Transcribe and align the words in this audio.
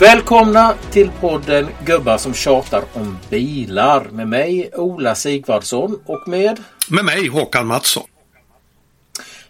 Välkomna 0.00 0.74
till 0.90 1.10
podden 1.20 1.68
Gubbar 1.84 2.18
som 2.18 2.34
tjatar 2.34 2.84
om 2.92 3.18
bilar 3.30 4.04
med 4.12 4.28
mig 4.28 4.70
Ola 4.74 5.14
Sigvardsson 5.14 6.00
och 6.06 6.28
med 6.28 6.62
Med 6.88 7.04
mig 7.04 7.28
Håkan 7.28 7.66
Mattsson. 7.66 8.06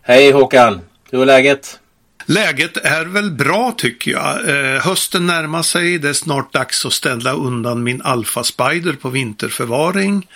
Hej 0.02 0.32
Håkan! 0.32 0.80
Hur 1.10 1.22
är 1.22 1.26
läget? 1.26 1.78
Läget 2.26 2.76
är 2.76 3.04
väl 3.04 3.30
bra 3.30 3.74
tycker 3.76 4.10
jag. 4.10 4.48
Eh, 4.48 4.80
hösten 4.80 5.26
närmar 5.26 5.62
sig. 5.62 5.98
Det 5.98 6.08
är 6.08 6.12
snart 6.12 6.52
dags 6.52 6.86
att 6.86 6.92
ställa 6.92 7.32
undan 7.32 7.82
min 7.82 8.02
Alfa 8.02 8.44
Spider 8.44 8.92
på 8.92 9.08
vinterförvaring. 9.08 10.28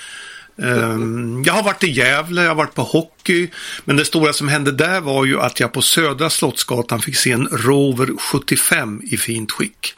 Eh, 0.62 0.98
jag 1.44 1.52
har 1.52 1.62
varit 1.62 1.84
i 1.84 1.90
Gävle, 1.90 2.42
jag 2.42 2.50
har 2.50 2.54
varit 2.54 2.74
på 2.74 2.82
hockey. 2.82 3.50
Men 3.84 3.96
det 3.96 4.04
stora 4.04 4.32
som 4.32 4.48
hände 4.48 4.72
där 4.72 5.00
var 5.00 5.24
ju 5.24 5.40
att 5.40 5.60
jag 5.60 5.72
på 5.72 5.82
Södra 5.82 6.30
Slottsgatan 6.30 7.00
fick 7.00 7.16
se 7.16 7.32
en 7.32 7.48
Rover 7.52 8.18
75 8.18 9.00
i 9.04 9.16
fint 9.16 9.52
skick. 9.52 9.94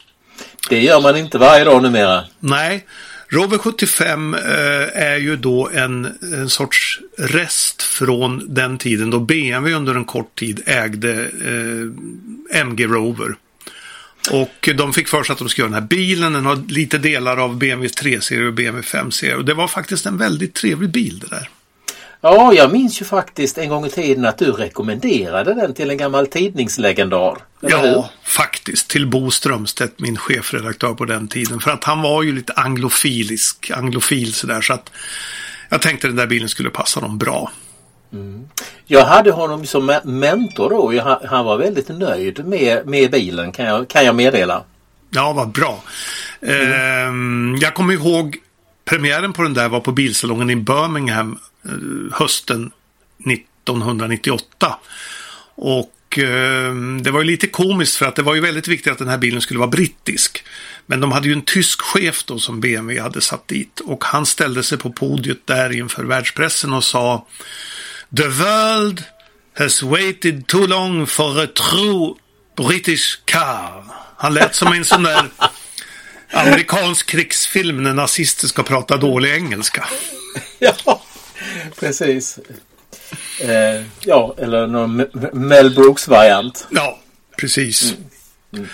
Det 0.69 0.81
gör 0.81 1.01
man 1.01 1.17
inte 1.17 1.37
varje 1.37 1.63
dag 1.63 1.83
numera. 1.83 2.23
Nej, 2.39 2.85
Robin 3.29 3.59
75 3.59 4.33
eh, 4.33 4.41
är 4.93 5.17
ju 5.17 5.35
då 5.35 5.69
en, 5.73 6.17
en 6.21 6.49
sorts 6.49 6.99
rest 7.17 7.81
från 7.81 8.53
den 8.53 8.77
tiden 8.77 9.09
då 9.09 9.19
BMW 9.19 9.75
under 9.75 9.95
en 9.95 10.05
kort 10.05 10.35
tid 10.35 10.61
ägde 10.65 11.13
eh, 11.23 12.61
MG 12.61 12.85
Rover. 12.85 13.35
Och 14.31 14.69
de 14.75 14.93
fick 14.93 15.07
för 15.07 15.23
sig 15.23 15.33
att 15.33 15.39
de 15.39 15.49
skulle 15.49 15.63
göra 15.63 15.73
den 15.73 15.81
här 15.81 15.87
bilen. 15.89 16.33
Den 16.33 16.45
har 16.45 16.55
lite 16.67 16.97
delar 16.97 17.37
av 17.37 17.57
BMW 17.57 17.87
3-serie 17.87 18.47
och 18.47 18.53
BMW 18.53 18.81
5-serie. 18.81 19.35
Och 19.35 19.45
det 19.45 19.53
var 19.53 19.67
faktiskt 19.67 20.05
en 20.05 20.17
väldigt 20.17 20.53
trevlig 20.53 20.89
bil 20.89 21.19
det 21.19 21.27
där. 21.27 21.49
Ja, 22.21 22.53
jag 22.53 22.71
minns 22.71 23.01
ju 23.01 23.05
faktiskt 23.05 23.57
en 23.57 23.69
gång 23.69 23.85
i 23.85 23.89
tiden 23.89 24.25
att 24.25 24.37
du 24.37 24.51
rekommenderade 24.51 25.53
den 25.53 25.73
till 25.73 25.89
en 25.89 25.97
gammal 25.97 26.27
tidningslegendar. 26.27 27.37
Ja, 27.59 27.77
hur? 27.77 28.05
faktiskt. 28.23 28.89
Till 28.89 29.07
Bo 29.07 29.31
Strömstedt, 29.31 29.99
min 29.99 30.17
chefredaktör 30.17 30.93
på 30.93 31.05
den 31.05 31.27
tiden. 31.27 31.59
För 31.59 31.71
att 31.71 31.83
han 31.83 32.01
var 32.01 32.23
ju 32.23 32.35
lite 32.35 32.53
anglofilisk, 32.53 33.71
anglofil 33.71 34.33
sådär. 34.33 34.61
Så 34.61 34.73
att 34.73 34.91
jag 35.69 35.81
tänkte 35.81 36.07
att 36.07 36.11
den 36.11 36.17
där 36.17 36.27
bilen 36.27 36.49
skulle 36.49 36.69
passa 36.69 36.99
dem 36.99 37.17
bra. 37.17 37.51
Mm. 38.13 38.49
Jag 38.85 39.05
hade 39.05 39.31
honom 39.31 39.65
som 39.65 39.99
mentor 40.03 40.69
då. 40.69 41.17
Han 41.27 41.45
var 41.45 41.57
väldigt 41.57 41.89
nöjd 41.89 42.45
med, 42.45 42.87
med 42.87 43.11
bilen 43.11 43.51
kan 43.51 43.65
jag, 43.65 43.87
kan 43.87 44.05
jag 44.05 44.15
meddela. 44.15 44.63
Ja, 45.09 45.33
vad 45.33 45.49
bra. 45.49 45.83
Mm. 46.41 47.55
Eh, 47.55 47.61
jag 47.61 47.73
kommer 47.73 47.93
ihåg 47.93 48.37
premiären 48.87 49.33
på 49.33 49.43
den 49.43 49.53
där 49.53 49.69
var 49.69 49.79
på 49.79 49.91
bilsalongen 49.91 50.49
i 50.49 50.55
Birmingham 50.55 51.39
eh, 51.65 52.17
hösten 52.17 52.71
1998. 53.31 54.79
Och 55.55 56.17
eh, 56.17 56.75
det 57.01 57.11
var 57.11 57.19
ju 57.19 57.25
lite 57.25 57.47
komiskt 57.47 57.95
för 57.95 58.05
att 58.05 58.15
det 58.15 58.21
var 58.21 58.35
ju 58.35 58.41
väldigt 58.41 58.67
viktigt 58.67 58.91
att 58.91 58.97
den 58.97 59.07
här 59.07 59.17
bilen 59.17 59.41
skulle 59.41 59.59
vara 59.59 59.69
brittisk. 59.69 60.43
Men 60.85 60.99
de 60.99 61.11
hade 61.11 61.27
ju 61.27 61.33
en 61.33 61.41
tysk 61.41 61.81
chef 61.81 62.23
då 62.23 62.39
som 62.39 62.59
BMW 62.59 63.01
hade 63.01 63.21
satt 63.21 63.47
dit 63.47 63.79
och 63.79 64.03
han 64.03 64.25
ställde 64.25 64.63
sig 64.63 64.77
på 64.77 64.91
podiet 64.91 65.47
där 65.47 65.71
inför 65.71 66.03
världspressen 66.03 66.73
och 66.73 66.83
sa 66.83 67.27
The 68.17 68.27
world 68.27 69.03
has 69.57 69.83
waited 69.83 70.47
too 70.47 70.67
long 70.67 71.07
for 71.07 71.43
a 71.43 71.47
true 71.47 72.15
British 72.57 73.19
car. 73.25 73.83
Han 74.17 74.33
lät 74.33 74.55
som 74.55 74.73
en 74.73 74.85
sån 74.85 75.03
där 75.03 75.29
amerikansk 76.31 77.05
krigsfilm 77.05 77.83
när 77.83 77.93
nazister 77.93 78.47
ska 78.47 78.63
prata 78.63 78.97
dålig 78.97 79.33
engelska. 79.33 79.87
Ja, 80.59 81.01
precis. 81.79 82.39
Eh, 83.41 83.85
ja, 83.99 84.35
eller 84.37 84.67
någon 84.67 84.95
Mel 85.47 85.75
Brooks-variant. 85.75 86.67
Ja, 86.71 86.99
precis. 87.37 87.83
Mm. 87.91 88.03
Mm. 88.53 88.67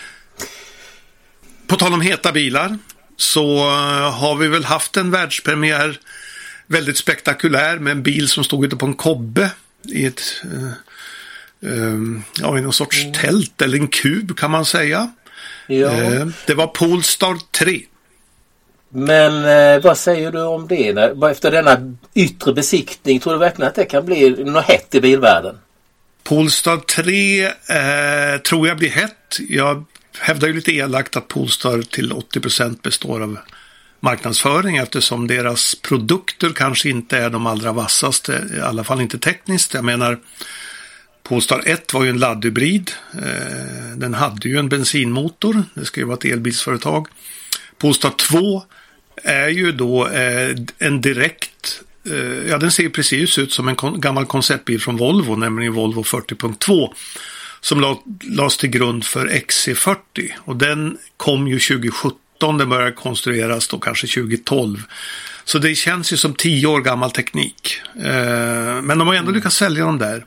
På 1.68 1.75
tal 1.75 1.94
om 1.94 2.02
heta 2.02 2.31
bilar 2.31 2.78
så 3.18 3.58
eh, 3.58 4.12
har 4.12 4.36
vi 4.36 4.47
väl 4.47 4.66
haft 4.66 4.97
en 4.97 5.12
världspremiär 5.12 6.00
väldigt 6.68 6.97
spektakulär 6.97 7.80
med 7.80 7.92
en 7.92 8.03
bil 8.03 8.30
som 8.30 8.44
stod 8.44 8.66
ute 8.66 8.75
på 8.75 8.86
en 8.86 8.94
kobbe 8.94 9.52
i 9.90 10.06
ett 10.06 10.22
uh, 10.46 11.72
uh, 11.72 12.22
ja, 12.42 12.58
i 12.58 12.62
någon 12.62 12.74
sorts 12.74 13.03
mm. 13.03 13.13
tält 13.13 13.62
eller 13.62 13.78
en 13.78 13.88
kub 13.88 14.38
kan 14.38 14.52
man 14.52 14.66
säga. 14.66 15.12
Ja. 15.68 15.88
Uh, 15.88 16.28
det 16.47 16.53
var 16.53 16.68
Polestar 16.68 17.38
3. 17.51 17.81
Men 18.90 19.46
eh, 19.46 19.84
vad 19.84 19.97
säger 19.97 20.31
du 20.31 20.41
om 20.41 20.68
det? 20.68 20.94
När, 20.94 21.29
efter 21.31 21.51
denna 21.51 21.96
yttre 22.13 22.53
besiktning, 22.53 23.19
tror 23.19 23.34
du 23.34 23.40
verkligen 23.40 23.68
att 23.68 23.75
det 23.75 23.85
kan 23.85 24.06
bli 24.06 24.29
något 24.29 24.66
hett 24.66 24.96
i 24.96 25.01
bilvärlden? 25.01 25.57
Polestar 26.24 26.78
3 26.78 27.46
eh, 27.46 28.41
tror 28.41 28.68
jag 28.68 28.78
blir 28.78 28.90
hett. 28.90 29.38
Jag 29.50 29.85
hävdar 30.19 30.47
ju 30.47 30.53
lite 30.53 30.72
elakt 30.72 31.18
att 31.18 31.28
Polestar 31.28 31.81
till 31.81 32.13
80% 32.13 32.81
består 32.81 33.22
av 33.22 33.38
marknadsföring 34.00 34.78
eftersom 34.78 35.28
deras 35.28 35.75
produkter 35.75 36.50
kanske 36.56 36.90
inte 36.90 37.18
är 37.18 37.30
de 37.30 37.47
allra 37.47 37.72
vassaste, 37.72 38.44
i 38.57 38.62
alla 38.62 38.84
fall 38.84 39.01
inte 39.01 39.19
tekniskt. 39.19 39.74
Jag 39.74 39.85
menar, 39.85 40.19
Polestar 41.24 41.62
1 41.66 41.94
var 41.94 42.04
ju 42.04 42.10
en 42.10 42.18
laddhybrid. 42.18 42.92
Eh, 43.14 43.98
den 43.98 44.14
hade 44.14 44.50
ju 44.50 44.58
en 44.58 44.70
bensinmotor, 44.70 45.64
det 45.74 45.86
ska 45.86 46.00
ju 46.00 46.06
vara 46.06 46.18
ett 46.18 46.26
elbilsföretag. 46.26 47.08
Polestar 47.78 48.10
2 48.10 48.64
är 49.24 49.48
ju 49.48 49.72
då 49.72 50.08
eh, 50.08 50.56
en 50.78 51.02
direkt 51.02 51.82
eh, 52.06 52.50
Ja, 52.50 52.58
den 52.58 52.72
ser 52.72 52.90
precis 52.90 53.38
ut 53.38 53.54
som 53.54 53.68
en 53.68 53.76
gammal 54.00 54.26
konceptbil 54.26 54.82
från 54.82 54.98
Volvo, 54.98 55.36
nämligen 55.36 55.74
Volvo 55.74 56.02
40.2 56.02 56.94
som 57.62 57.98
lades 58.24 58.58
till 58.58 58.70
grund 58.70 59.06
för 59.06 59.28
XC40 59.28 59.98
och 60.38 60.56
den 60.56 60.98
kom 61.18 61.48
ju 61.48 61.60
2017 61.60 62.58
den 62.58 62.70
började 62.70 62.92
konstrueras 62.92 63.68
då 63.68 63.80
kanske 63.80 64.08
2012. 64.08 64.84
Så 65.44 65.60
det 65.60 65.76
känns 65.76 66.14
ju 66.14 66.18
som 66.18 66.34
tio 66.34 66.68
år 66.68 66.82
gammal 66.82 67.12
teknik. 67.12 67.82
Men 68.84 68.98
de 68.98 69.08
har 69.08 69.16
ändå 69.16 69.32
lyckats 69.32 69.56
sälja 69.56 69.86
dem 69.86 69.98
där. 69.98 70.26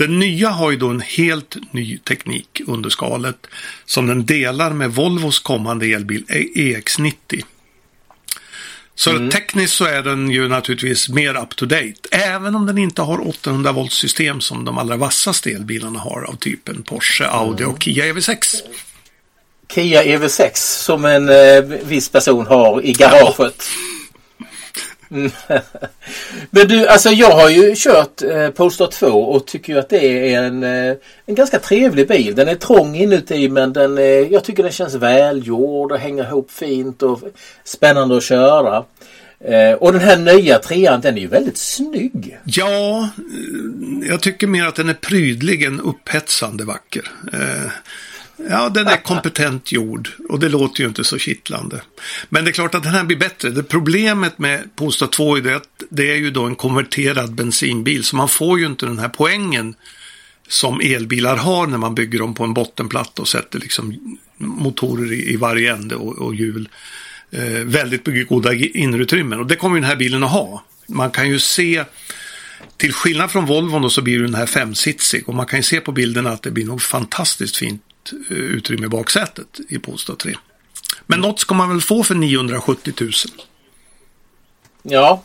Den 0.00 0.18
nya 0.18 0.48
har 0.48 0.70
ju 0.70 0.76
då 0.76 0.88
en 0.88 1.00
helt 1.00 1.56
ny 1.70 1.98
teknik 1.98 2.60
under 2.66 2.90
skalet 2.90 3.46
som 3.84 4.06
den 4.06 4.26
delar 4.26 4.70
med 4.70 4.90
Volvos 4.90 5.38
kommande 5.38 5.86
elbil 5.86 6.24
EX90. 6.54 7.42
Så 8.94 9.10
mm. 9.10 9.30
tekniskt 9.30 9.74
så 9.74 9.84
är 9.84 10.02
den 10.02 10.30
ju 10.30 10.48
naturligtvis 10.48 11.08
mer 11.08 11.42
up 11.42 11.56
to 11.56 11.66
date. 11.66 11.94
Även 12.10 12.54
om 12.54 12.66
den 12.66 12.78
inte 12.78 13.02
har 13.02 13.28
800 13.28 13.72
volts 13.72 13.96
system 13.96 14.40
som 14.40 14.64
de 14.64 14.78
allra 14.78 14.96
vassaste 14.96 15.50
elbilarna 15.50 15.98
har 15.98 16.22
av 16.22 16.36
typen 16.36 16.82
Porsche, 16.82 17.26
Audi 17.26 17.64
och 17.64 17.82
Kia 17.82 18.04
EV6. 18.04 18.56
Kia 19.74 20.02
EV6 20.02 20.50
som 20.84 21.04
en 21.04 21.28
eh, 21.28 21.62
viss 21.82 22.08
person 22.08 22.46
har 22.46 22.84
i 22.84 22.92
garaget. 22.92 23.38
Mm. 23.38 23.99
Men 26.50 26.68
du, 26.68 26.88
alltså 26.88 27.10
jag 27.10 27.30
har 27.30 27.48
ju 27.48 27.74
kört 27.76 28.22
eh, 28.22 28.50
Polestar 28.50 28.86
2 28.86 29.06
och 29.06 29.46
tycker 29.46 29.76
att 29.76 29.88
det 29.88 30.34
är 30.34 30.42
en, 30.42 30.62
eh, 30.62 30.96
en 31.26 31.34
ganska 31.34 31.58
trevlig 31.58 32.08
bil. 32.08 32.34
Den 32.34 32.48
är 32.48 32.54
trång 32.54 32.96
inuti 32.96 33.48
men 33.48 33.72
den, 33.72 33.98
eh, 33.98 34.04
jag 34.04 34.44
tycker 34.44 34.62
den 34.62 34.72
känns 34.72 34.94
välgjord 34.94 35.92
och 35.92 35.98
hänger 35.98 36.24
ihop 36.24 36.50
fint 36.50 37.02
och 37.02 37.20
spännande 37.64 38.16
att 38.16 38.22
köra. 38.22 38.84
Eh, 39.44 39.72
och 39.72 39.92
den 39.92 40.00
här 40.00 40.16
nya 40.16 40.58
trean 40.58 41.00
den 41.00 41.16
är 41.16 41.20
ju 41.20 41.26
väldigt 41.26 41.58
snygg. 41.58 42.38
Ja, 42.44 43.08
jag 44.08 44.20
tycker 44.20 44.46
mer 44.46 44.66
att 44.66 44.74
den 44.74 44.88
är 44.88 44.94
prydlig 44.94 45.62
än 45.62 45.80
upphetsande 45.80 46.64
vacker. 46.64 47.10
Eh, 47.32 47.70
Ja, 48.48 48.68
den 48.68 48.86
är 48.86 48.96
kompetent 48.96 49.72
gjord 49.72 50.08
och 50.28 50.40
det 50.40 50.48
låter 50.48 50.80
ju 50.80 50.88
inte 50.88 51.04
så 51.04 51.18
kittlande. 51.18 51.82
Men 52.28 52.44
det 52.44 52.50
är 52.50 52.52
klart 52.52 52.74
att 52.74 52.82
den 52.82 52.92
här 52.92 53.04
blir 53.04 53.16
bättre. 53.16 53.50
Det 53.50 53.62
problemet 53.62 54.38
med 54.38 54.76
Polestar 54.76 55.06
2 55.06 55.36
är 55.36 55.54
att 55.54 55.82
det 55.90 56.10
är 56.10 56.16
ju 56.16 56.30
då 56.30 56.44
en 56.44 56.54
konverterad 56.54 57.34
bensinbil 57.34 58.04
så 58.04 58.16
man 58.16 58.28
får 58.28 58.58
ju 58.58 58.66
inte 58.66 58.86
den 58.86 58.98
här 58.98 59.08
poängen 59.08 59.74
som 60.48 60.80
elbilar 60.80 61.36
har 61.36 61.66
när 61.66 61.78
man 61.78 61.94
bygger 61.94 62.18
dem 62.18 62.34
på 62.34 62.44
en 62.44 62.54
bottenplatta 62.54 63.22
och 63.22 63.28
sätter 63.28 63.58
liksom 63.58 64.18
motorer 64.36 65.12
i, 65.12 65.32
i 65.32 65.36
varje 65.36 65.72
ände 65.72 65.94
och, 65.94 66.18
och 66.18 66.34
hjul. 66.34 66.68
Eh, 67.30 67.42
väldigt 67.64 68.06
mycket 68.06 68.28
goda 68.28 68.54
innerutrymmen 68.54 69.40
och 69.40 69.46
det 69.46 69.56
kommer 69.56 69.76
den 69.76 69.84
här 69.84 69.96
bilen 69.96 70.24
att 70.24 70.30
ha. 70.30 70.64
Man 70.88 71.10
kan 71.10 71.28
ju 71.28 71.38
se 71.38 71.84
till 72.76 72.92
skillnad 72.92 73.30
från 73.30 73.46
Volvon 73.46 73.82
då 73.82 73.90
så 73.90 74.02
blir 74.02 74.22
den 74.22 74.34
här 74.34 74.46
femsitsig 74.46 75.28
och 75.28 75.34
man 75.34 75.46
kan 75.46 75.58
ju 75.58 75.62
se 75.62 75.80
på 75.80 75.92
bilderna 75.92 76.30
att 76.30 76.42
det 76.42 76.50
blir 76.50 76.64
nog 76.64 76.82
fantastiskt 76.82 77.56
fint 77.56 77.82
utrymme 78.28 78.86
i 78.86 78.88
baksätet 78.88 79.60
i 79.68 79.78
Polestar 79.78 80.14
3. 80.14 80.34
Men 81.06 81.20
något 81.20 81.40
ska 81.40 81.54
man 81.54 81.68
väl 81.68 81.80
få 81.80 82.04
för 82.04 82.14
970 82.14 82.94
000? 83.00 83.12
Ja, 84.82 85.22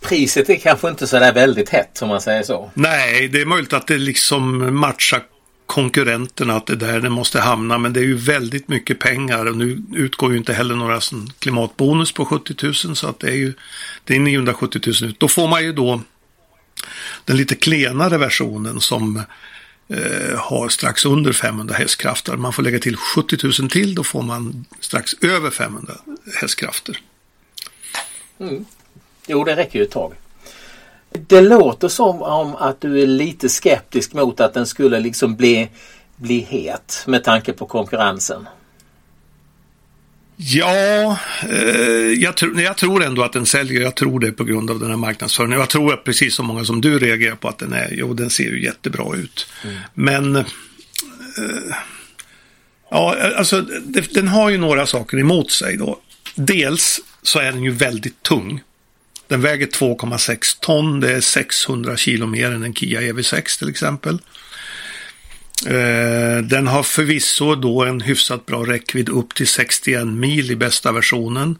priset 0.00 0.50
är 0.50 0.56
kanske 0.56 0.88
inte 0.88 1.06
så 1.06 1.18
där 1.18 1.32
väldigt 1.32 1.68
hett 1.68 2.02
om 2.02 2.08
man 2.08 2.20
säger 2.20 2.42
så. 2.42 2.70
Nej, 2.74 3.28
det 3.28 3.40
är 3.40 3.46
möjligt 3.46 3.72
att 3.72 3.86
det 3.86 3.98
liksom 3.98 4.74
matchar 4.76 5.22
konkurrenterna 5.66 6.56
att 6.56 6.66
det 6.66 6.72
är 6.72 6.76
där 6.76 7.00
det 7.00 7.10
måste 7.10 7.40
hamna. 7.40 7.78
Men 7.78 7.92
det 7.92 8.00
är 8.00 8.04
ju 8.04 8.16
väldigt 8.16 8.68
mycket 8.68 8.98
pengar 8.98 9.46
och 9.46 9.56
nu 9.56 9.82
utgår 9.94 10.32
ju 10.32 10.38
inte 10.38 10.52
heller 10.52 10.74
några 10.74 11.00
sån 11.00 11.32
klimatbonus 11.38 12.12
på 12.12 12.24
70 12.24 12.54
000 12.62 12.74
så 12.74 13.06
att 13.06 13.20
det 13.20 13.28
är 13.28 13.34
ju 13.34 13.52
det 14.04 14.16
är 14.16 14.20
970 14.20 14.80
000 15.00 15.10
ut. 15.10 15.20
Då 15.20 15.28
får 15.28 15.48
man 15.48 15.64
ju 15.64 15.72
då 15.72 16.00
den 17.24 17.36
lite 17.36 17.54
klenare 17.54 18.18
versionen 18.18 18.80
som 18.80 19.22
eh, 19.90 20.38
har 20.38 20.68
strax 20.68 21.04
under 21.04 21.32
500 21.32 21.74
hästkrafter. 21.74 22.36
Man 22.36 22.52
får 22.52 22.62
lägga 22.62 22.78
till 22.78 22.96
70 22.96 23.36
000 23.60 23.70
till, 23.70 23.94
då 23.94 24.04
får 24.04 24.22
man 24.22 24.64
strax 24.80 25.14
över 25.20 25.50
500 25.50 25.94
hästkrafter. 26.40 26.98
Mm. 28.40 28.64
Jo, 29.26 29.44
det 29.44 29.56
räcker 29.56 29.78
ju 29.78 29.84
ett 29.84 29.90
tag. 29.90 30.14
Det 31.10 31.40
låter 31.40 31.88
som 31.88 32.22
om 32.22 32.56
att 32.56 32.80
du 32.80 33.02
är 33.02 33.06
lite 33.06 33.48
skeptisk 33.48 34.12
mot 34.12 34.40
att 34.40 34.54
den 34.54 34.66
skulle 34.66 35.00
liksom 35.00 35.36
bli, 35.36 35.68
bli 36.16 36.38
het 36.38 37.04
med 37.06 37.24
tanke 37.24 37.52
på 37.52 37.66
konkurrensen. 37.66 38.46
Ja, 40.42 41.18
eh, 41.48 42.22
jag, 42.22 42.36
tr 42.36 42.60
jag, 42.60 42.76
tror 42.76 43.04
ändå 43.04 43.22
att 43.22 43.32
den 43.32 43.46
säljer. 43.46 43.80
Jag 43.80 43.94
tror 43.94 44.20
det 44.20 44.32
på 44.32 44.44
grund 44.44 44.70
av 44.70 44.80
den 44.80 44.90
här 44.90 44.96
marknadsföringen. 44.96 45.58
Jag 45.58 45.68
tror 45.68 45.94
att 45.94 46.04
precis 46.04 46.34
som 46.34 46.46
många 46.46 46.64
som 46.64 46.80
du 46.80 46.98
reagerar 46.98 47.36
på 47.36 47.48
att 47.48 47.58
den 47.58 47.72
är, 47.72 47.88
jo 47.92 48.14
den 48.14 48.30
ser 48.30 48.50
ju 48.50 48.64
jättebra 48.64 49.16
ut. 49.16 49.46
Mm. 49.64 49.76
Men 49.94 50.36
eh, 50.36 50.44
ja, 52.90 53.16
alltså 53.36 53.60
det, 53.60 54.14
den 54.14 54.28
har 54.28 54.50
ju 54.50 54.58
några 54.58 54.86
saker 54.86 55.18
emot 55.18 55.50
sig 55.50 55.76
då. 55.76 56.00
Dels 56.34 57.00
så 57.22 57.38
är 57.38 57.52
den 57.52 57.62
ju 57.62 57.70
väldigt 57.70 58.22
tung. 58.22 58.60
Den 59.28 59.40
väger 59.40 59.66
2,6 59.66 60.58
ton. 60.60 61.00
Det 61.00 61.12
är 61.12 61.20
600 61.20 61.96
kilo 61.96 62.26
mer 62.26 62.50
än 62.50 62.62
en 62.62 62.74
Kia 62.74 63.00
EV6 63.00 63.58
till 63.58 63.68
exempel. 63.68 64.18
Eh, 65.66 66.42
den 66.42 66.66
har 66.66 66.82
förvisso 66.82 67.54
då 67.54 67.84
en 67.84 68.00
hyfsat 68.00 68.46
bra 68.46 68.64
räckvidd 68.64 69.08
upp 69.08 69.34
till 69.34 69.46
61 69.46 70.06
mil 70.06 70.50
i 70.50 70.56
bästa 70.56 70.92
versionen. 70.92 71.58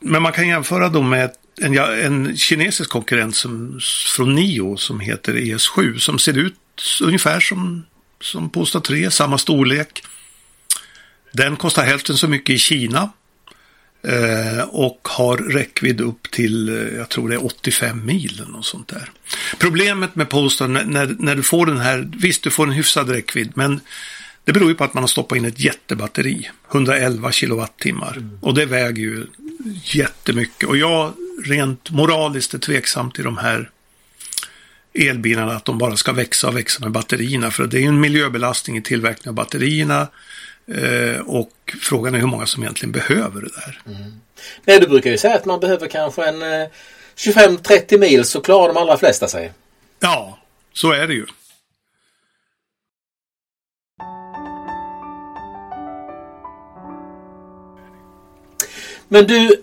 Men 0.00 0.22
man 0.22 0.32
kan 0.32 0.48
jämföra 0.48 0.88
då 0.88 1.02
med 1.02 1.30
en, 1.60 1.78
en 1.78 2.36
kinesisk 2.36 2.90
konkurrent 2.90 3.36
som, 3.36 3.80
från 4.16 4.34
Nio 4.34 4.76
som 4.76 5.00
heter 5.00 5.32
ES7 5.32 5.98
som 5.98 6.18
ser 6.18 6.38
ut 6.38 6.54
ungefär 7.02 7.40
som, 7.40 7.86
som 8.20 8.50
Posta 8.50 8.80
3, 8.80 9.10
samma 9.10 9.38
storlek. 9.38 10.04
Den 11.32 11.56
kostar 11.56 11.84
hälften 11.84 12.16
så 12.16 12.28
mycket 12.28 12.54
i 12.54 12.58
Kina. 12.58 13.10
Eh, 14.04 14.64
och 14.68 15.08
har 15.10 15.36
räckvidd 15.36 16.00
upp 16.00 16.30
till, 16.30 16.68
eh, 16.68 16.96
jag 16.96 17.08
tror 17.08 17.28
det 17.28 17.34
är 17.34 17.46
85 17.46 18.06
mil 18.06 18.44
och 18.54 18.64
sånt 18.64 18.88
där. 18.88 19.10
Problemet 19.58 20.14
med 20.14 20.28
Polestar 20.28 20.68
när, 20.68 21.16
när 21.18 21.34
du 21.34 21.42
får 21.42 21.66
den 21.66 21.80
här, 21.80 22.10
visst 22.16 22.42
du 22.42 22.50
får 22.50 22.66
en 22.66 22.72
hyfsad 22.72 23.08
räckvidd, 23.08 23.52
men 23.54 23.80
det 24.44 24.52
beror 24.52 24.68
ju 24.68 24.74
på 24.74 24.84
att 24.84 24.94
man 24.94 25.02
har 25.02 25.08
stoppat 25.08 25.38
in 25.38 25.44
ett 25.44 25.60
jättebatteri, 25.60 26.50
111 26.70 27.32
kilowattimmar. 27.32 28.16
Mm. 28.16 28.38
Och 28.40 28.54
det 28.54 28.66
väger 28.66 29.02
ju 29.02 29.26
jättemycket. 29.84 30.68
Och 30.68 30.76
jag 30.76 31.12
rent 31.44 31.90
moraliskt 31.90 32.54
är 32.54 32.58
tveksam 32.58 33.10
till 33.10 33.24
de 33.24 33.36
här 33.36 33.70
elbilarna, 34.94 35.52
att 35.52 35.64
de 35.64 35.78
bara 35.78 35.96
ska 35.96 36.12
växa 36.12 36.48
och 36.48 36.56
växa 36.56 36.80
med 36.80 36.92
batterierna. 36.92 37.50
För 37.50 37.66
det 37.66 37.76
är 37.76 37.80
ju 37.80 37.86
en 37.86 38.00
miljöbelastning 38.00 38.76
i 38.76 38.82
tillverkningen 38.82 39.28
av 39.28 39.34
batterierna. 39.34 40.08
Eh, 40.74 41.20
och 41.20 41.52
frågan 41.82 42.14
är 42.14 42.18
hur 42.18 42.26
många 42.26 42.46
som 42.46 42.62
egentligen 42.62 42.92
behöver 42.92 43.40
det 43.40 43.48
där. 43.48 43.82
Mm. 43.86 44.20
Nej, 44.64 44.80
du 44.80 44.86
brukar 44.86 45.10
ju 45.10 45.18
säga 45.18 45.34
att 45.34 45.44
man 45.44 45.60
behöver 45.60 45.88
kanske 45.88 46.24
en 46.24 46.42
eh, 46.42 46.68
25-30 47.16 47.98
mil 47.98 48.24
så 48.24 48.40
klarar 48.40 48.68
de 48.68 48.76
allra 48.76 48.96
flesta 48.96 49.28
sig. 49.28 49.52
Ja, 50.00 50.38
så 50.72 50.92
är 50.92 51.06
det 51.06 51.14
ju. 51.14 51.26
Men 59.08 59.26
du, 59.26 59.62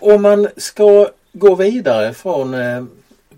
om 0.00 0.22
man 0.22 0.48
ska 0.56 1.10
gå 1.32 1.54
vidare 1.54 2.14
från 2.14 2.54
eh, 2.54 2.84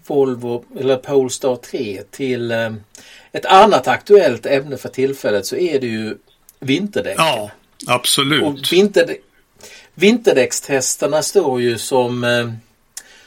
Volvo 0.06 0.64
eller 0.78 0.96
Polestar 0.96 1.56
3 1.56 2.02
till 2.10 2.50
eh, 2.50 2.72
ett 3.32 3.46
annat 3.46 3.88
aktuellt 3.88 4.46
ämne 4.46 4.76
för 4.76 4.88
tillfället 4.88 5.46
så 5.46 5.56
är 5.56 5.80
det 5.80 5.86
ju 5.86 6.16
vinterdäck. 6.64 7.14
Ja, 7.18 7.50
absolut. 7.86 8.42
Och 8.42 8.58
vinter, 8.72 9.16
vinterdäckstesterna 9.94 11.22
står 11.22 11.60
ju 11.60 11.78
som 11.78 12.24
eh, 12.24 12.52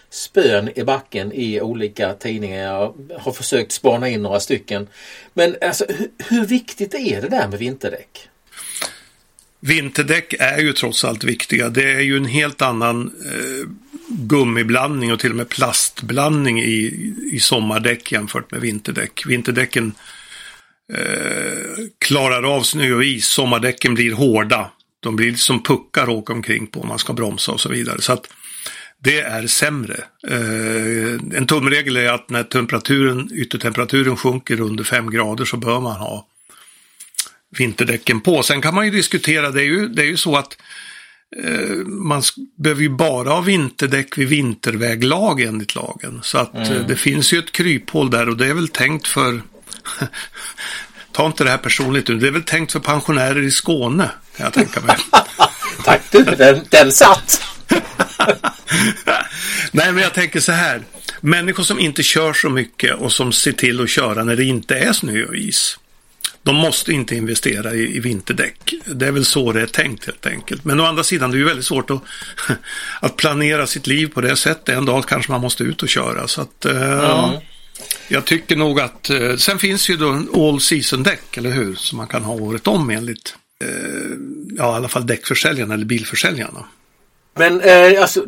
spön 0.10 0.70
i 0.76 0.84
backen 0.84 1.32
i 1.32 1.62
olika 1.62 2.14
tidningar. 2.14 2.64
Jag 2.64 2.96
har 3.20 3.32
försökt 3.32 3.72
spana 3.72 4.10
in 4.10 4.22
några 4.22 4.40
stycken. 4.40 4.88
Men 5.34 5.56
alltså, 5.62 5.86
hur, 5.90 6.10
hur 6.18 6.46
viktigt 6.46 6.94
är 6.94 7.22
det 7.22 7.30
där 7.30 7.48
med 7.48 7.60
vinterdäck? 7.60 8.30
Vinterdäck 9.60 10.34
är 10.40 10.58
ju 10.58 10.74
trots 10.74 11.06
allt 11.06 11.24
viktiga. 11.24 11.70
Det 11.70 11.92
är 11.92 12.02
ju 12.02 12.18
en 12.18 12.26
helt 12.26 12.62
annan 12.62 13.12
eh, 13.26 13.70
gummiblandning 14.10 15.14
och 15.14 15.20
till 15.20 15.30
och 15.30 15.36
med 15.36 15.50
plastblandning 15.50 16.62
i, 16.62 17.14
i 17.32 17.40
sommardäck 17.40 18.12
jämfört 18.12 18.52
med 18.52 18.62
vinterdäck. 18.62 19.26
Vinterdäcken 19.26 19.94
eh, 20.94 21.86
klarar 21.98 22.56
av 22.56 22.64
snö 22.64 22.94
och 22.94 23.04
is. 23.04 23.28
Sommardäcken 23.28 23.94
blir 23.94 24.14
hårda. 24.14 24.72
De 25.00 25.16
blir 25.16 25.36
som 25.36 25.64
puckar 25.64 26.10
åka 26.10 26.34
omkring 26.34 26.68
på 26.68 26.82
om 26.82 26.88
man 26.88 27.00
ska 27.00 27.14
bromsa 27.14 27.52
och 27.52 27.62
så 27.62 27.70
vidare. 27.70 28.02
Så 28.02 28.14
att 28.14 28.28
det 29.00 29.20
är 29.20 29.48
sämre. 29.48 30.04
Eh, 30.28 31.38
en 31.38 31.48
tumregel 31.48 31.98
är 31.98 32.14
att 32.14 32.30
när 32.30 32.44
temperaturen, 32.44 33.30
yttertemperaturen 33.34 34.18
sjunker 34.18 34.62
under 34.62 34.84
5 34.84 35.12
grader 35.12 35.46
så 35.46 35.58
bör 35.58 35.80
man 35.80 35.96
ha 35.96 36.28
vinterdäcken 37.58 38.22
på. 38.22 38.44
Sen 38.44 38.62
kan 38.62 38.76
man 38.76 38.86
ju 38.86 38.92
diskutera, 38.92 39.52
det 39.52 39.62
är 39.62 39.66
ju, 39.66 39.88
det 39.88 40.02
är 40.02 40.06
ju 40.06 40.18
så 40.18 40.36
att 40.36 40.58
eh, 41.44 41.76
man 41.86 42.22
behöver 42.58 42.82
ju 42.82 42.90
bara 42.90 43.30
ha 43.30 43.42
vinterdäck 43.42 44.18
vid 44.18 44.28
vinterväglag 44.28 45.42
enligt 45.42 45.76
lagen. 45.76 46.20
Så 46.24 46.38
att 46.38 46.54
mm. 46.54 46.72
eh, 46.72 46.88
det 46.88 46.96
finns 46.96 47.34
ju 47.34 47.40
ett 47.40 47.52
kryphål 47.52 48.10
där 48.10 48.30
och 48.30 48.38
det 48.38 48.48
är 48.48 48.54
väl 48.54 48.68
tänkt 48.68 49.08
för 49.08 49.42
Ta 51.12 51.26
inte 51.26 51.44
det 51.44 51.50
här 51.50 51.58
personligt 51.58 52.08
nu. 52.08 52.16
Det 52.16 52.28
är 52.28 52.32
väl 52.32 52.44
tänkt 52.44 52.72
för 52.72 52.80
pensionärer 52.80 53.42
i 53.42 53.52
Skåne, 53.52 54.10
kan 54.38 54.44
jag 54.44 54.54
tänka 54.54 54.82
mig. 54.82 54.96
Tack 55.84 56.02
du, 56.12 56.24
den, 56.24 56.66
den 56.70 56.92
satt! 56.92 57.42
Nej, 59.72 59.92
men 59.92 60.04
jag 60.04 60.14
tänker 60.14 60.40
så 60.40 60.52
här. 60.52 60.82
Människor 61.22 61.64
som 61.64 61.80
inte 61.80 62.04
kör 62.04 62.34
så 62.34 62.50
mycket 62.50 62.96
och 62.96 63.12
som 63.12 63.32
ser 63.32 63.52
till 63.52 63.82
att 63.82 63.90
köra 63.90 64.24
när 64.24 64.36
det 64.36 64.44
inte 64.44 64.78
är 64.78 64.94
snö 64.94 65.26
och 65.26 65.36
is. 65.36 65.80
De 66.44 66.56
måste 66.56 66.92
inte 66.92 67.16
investera 67.16 67.74
i, 67.74 67.96
i 67.96 68.00
vinterdäck. 68.00 68.74
Det 68.86 69.08
är 69.08 69.12
väl 69.12 69.26
så 69.26 69.52
det 69.52 69.62
är 69.62 69.66
tänkt 69.66 70.06
helt 70.06 70.26
enkelt. 70.26 70.66
Men 70.66 70.80
å 70.80 70.86
andra 70.86 71.04
sidan, 71.04 71.32
det 71.32 71.38
är 71.38 71.40
ju 71.40 71.46
väldigt 71.46 71.66
svårt 71.66 71.90
att, 71.90 72.02
att 73.00 73.16
planera 73.16 73.68
sitt 73.68 73.88
liv 73.88 74.08
på 74.08 74.22
det 74.22 74.36
sättet. 74.36 74.76
En 74.76 74.86
dag 74.86 75.08
kanske 75.08 75.32
man 75.32 75.42
måste 75.42 75.64
ut 75.64 75.84
och 75.84 75.90
köra. 75.90 76.28
Så 76.28 76.42
att, 76.42 76.66
uh, 76.66 76.82
ja. 76.82 77.42
Jag 78.08 78.26
tycker 78.26 78.56
nog 78.56 78.80
att, 78.80 79.10
eh, 79.10 79.36
sen 79.36 79.60
finns 79.60 79.90
ju 79.90 79.98
då 79.98 80.10
en 80.10 80.30
all 80.34 80.62
season 80.62 81.04
däck, 81.04 81.38
eller 81.38 81.50
hur? 81.50 81.76
Som 81.76 81.98
man 81.98 82.08
kan 82.08 82.24
ha 82.24 82.34
året 82.34 82.68
om 82.68 82.90
enligt, 82.90 83.36
eh, 83.64 83.68
ja 84.58 84.74
i 84.74 84.76
alla 84.76 84.88
fall 84.88 85.08
däckförsäljarna 85.08 85.74
eller 85.74 85.86
bilförsäljarna. 85.86 86.66
Men 87.38 87.62
eh, 87.62 88.02
alltså, 88.02 88.26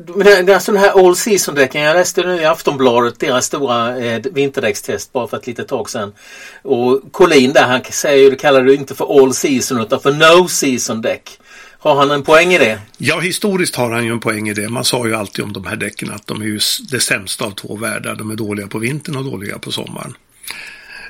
alltså 0.54 0.72
den 0.72 0.82
här 0.82 1.08
All 1.08 1.16
Season-däcken, 1.16 1.82
jag 1.82 1.96
läste 1.96 2.22
nu 2.22 2.42
i 2.42 2.46
Aftonbladet 2.46 3.20
deras 3.20 3.46
stora 3.46 3.98
eh, 3.98 4.22
vinterdäckstest 4.34 5.14
bara 5.14 5.28
för 5.28 5.38
ett 5.38 5.48
litet 5.48 5.68
tag 5.68 5.90
sedan. 5.90 6.14
Och 6.62 7.02
Collin 7.12 7.54
där 7.54 7.64
han 7.64 7.82
säger, 7.92 8.24
ju, 8.24 8.30
det 8.30 8.36
kallar 8.36 8.64
det 8.64 8.76
inte 8.76 8.96
för 8.96 9.22
All 9.22 9.34
Season 9.34 9.82
utan 9.82 10.00
för 10.00 10.12
No 10.12 10.48
Season-däck. 10.48 11.40
Har 11.82 11.96
han 11.96 12.12
en 12.12 12.24
poäng 12.24 12.54
i 12.54 12.58
det? 12.58 12.82
Ja, 12.98 13.20
historiskt 13.20 13.76
har 13.76 13.92
han 13.92 14.06
ju 14.06 14.12
en 14.12 14.20
poäng 14.20 14.50
i 14.50 14.54
det. 14.54 14.70
Man 14.70 14.86
sa 14.86 15.08
ju 15.08 15.16
alltid 15.16 15.46
om 15.46 15.54
de 15.54 15.66
här 15.66 15.76
däcken 15.76 16.12
att 16.12 16.28
de 16.28 16.42
är 16.42 16.46
ju 16.46 16.60
det 16.92 17.00
sämsta 17.00 17.46
av 17.46 17.52
två 17.52 17.76
världar. 17.76 18.16
De 18.16 18.32
är 18.32 18.36
dåliga 18.36 18.68
på 18.68 18.80
vintern 18.80 19.16
och 19.16 19.26
dåliga 19.26 19.60
på 19.60 19.72
sommaren. 19.72 20.16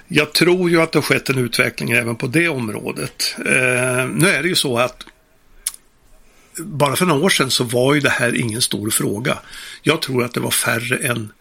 Jag 0.08 0.34
tror 0.34 0.70
ju 0.70 0.82
att 0.82 0.92
det 0.92 0.98
har 0.98 1.04
skett 1.04 1.30
en 1.30 1.38
utveckling 1.38 1.92
även 1.92 2.16
på 2.16 2.28
det 2.28 2.50
området. 2.50 3.36
Eh, 3.38 4.08
nu 4.08 4.28
är 4.28 4.42
det 4.42 4.48
ju 4.48 4.56
så 4.56 4.78
att 4.78 5.06
bara 6.58 6.96
för 6.96 7.06
några 7.06 7.26
år 7.26 7.30
sedan 7.30 7.52
så 7.52 7.64
var 7.64 7.94
ju 7.94 8.00
det 8.00 8.10
här 8.10 8.36
ingen 8.36 8.62
stor 8.62 8.90
fråga. 8.90 9.40
Jag 9.82 10.02
tror 10.02 10.24
att 10.24 10.34
det 10.34 10.40
var 10.40 10.52
färre 10.52 10.98
än 10.98 11.32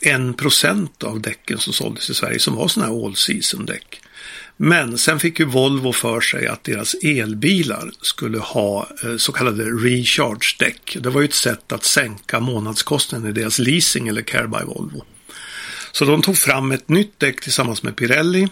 en 0.00 0.34
procent 0.34 1.04
av 1.04 1.20
däcken 1.20 1.58
som 1.58 1.72
såldes 1.72 2.10
i 2.10 2.14
Sverige 2.14 2.38
som 2.38 2.54
var 2.54 2.68
sådana 2.68 2.92
här 2.92 3.06
all 3.06 3.16
season 3.16 3.66
däck. 3.66 3.99
Men 4.62 4.98
sen 4.98 5.20
fick 5.20 5.40
ju 5.40 5.44
Volvo 5.44 5.92
för 5.92 6.20
sig 6.20 6.46
att 6.46 6.64
deras 6.64 6.94
elbilar 6.94 7.90
skulle 8.00 8.38
ha 8.38 8.88
eh, 9.04 9.16
så 9.16 9.32
kallade 9.32 9.64
recharge-däck. 9.64 10.96
Det 11.00 11.10
var 11.10 11.20
ju 11.20 11.24
ett 11.24 11.34
sätt 11.34 11.72
att 11.72 11.84
sänka 11.84 12.40
månadskostnaden 12.40 13.30
i 13.30 13.32
deras 13.32 13.58
leasing 13.58 14.08
eller 14.08 14.22
Care 14.22 14.48
by 14.48 14.64
Volvo. 14.66 15.04
Så 15.92 16.04
de 16.04 16.22
tog 16.22 16.36
fram 16.36 16.72
ett 16.72 16.88
nytt 16.88 17.18
däck 17.18 17.40
tillsammans 17.40 17.82
med 17.82 17.96
Pirelli 17.96 18.48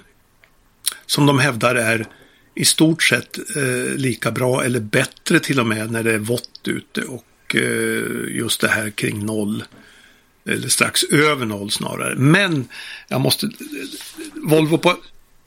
som 1.07 1.27
de 1.27 1.39
hävdar 1.39 1.75
är 1.75 2.07
i 2.55 2.65
stort 2.65 3.03
sett 3.03 3.39
eh, 3.57 3.97
lika 3.97 4.31
bra 4.31 4.65
eller 4.65 4.81
bättre 4.81 5.41
till 5.41 5.61
och 5.61 5.67
med 5.67 5.91
när 5.91 6.03
det 6.03 6.15
är 6.15 6.19
vått 6.19 6.61
ute 6.69 7.03
och 7.03 7.57
eh, 7.57 8.37
just 8.37 8.61
det 8.61 8.69
här 8.69 8.91
kring 8.91 9.27
noll. 9.27 9.65
Eller 10.47 10.69
strax 10.69 11.03
över 11.05 11.47
noll 11.47 11.71
snarare. 11.71 12.17
Men 12.17 12.69
jag 13.09 13.21
måste... 13.21 13.51
Volvo 14.35 14.79
på 14.79 14.97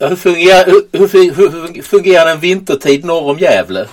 hur, 0.09 0.15
fungerar, 0.15 0.65
hur, 0.91 1.33
hur, 1.35 1.81
fungerar 1.81 2.31
en 2.31 2.39
vintertid 2.39 3.05
norr 3.05 3.31
om 3.31 3.39
Gävle? 3.39 3.87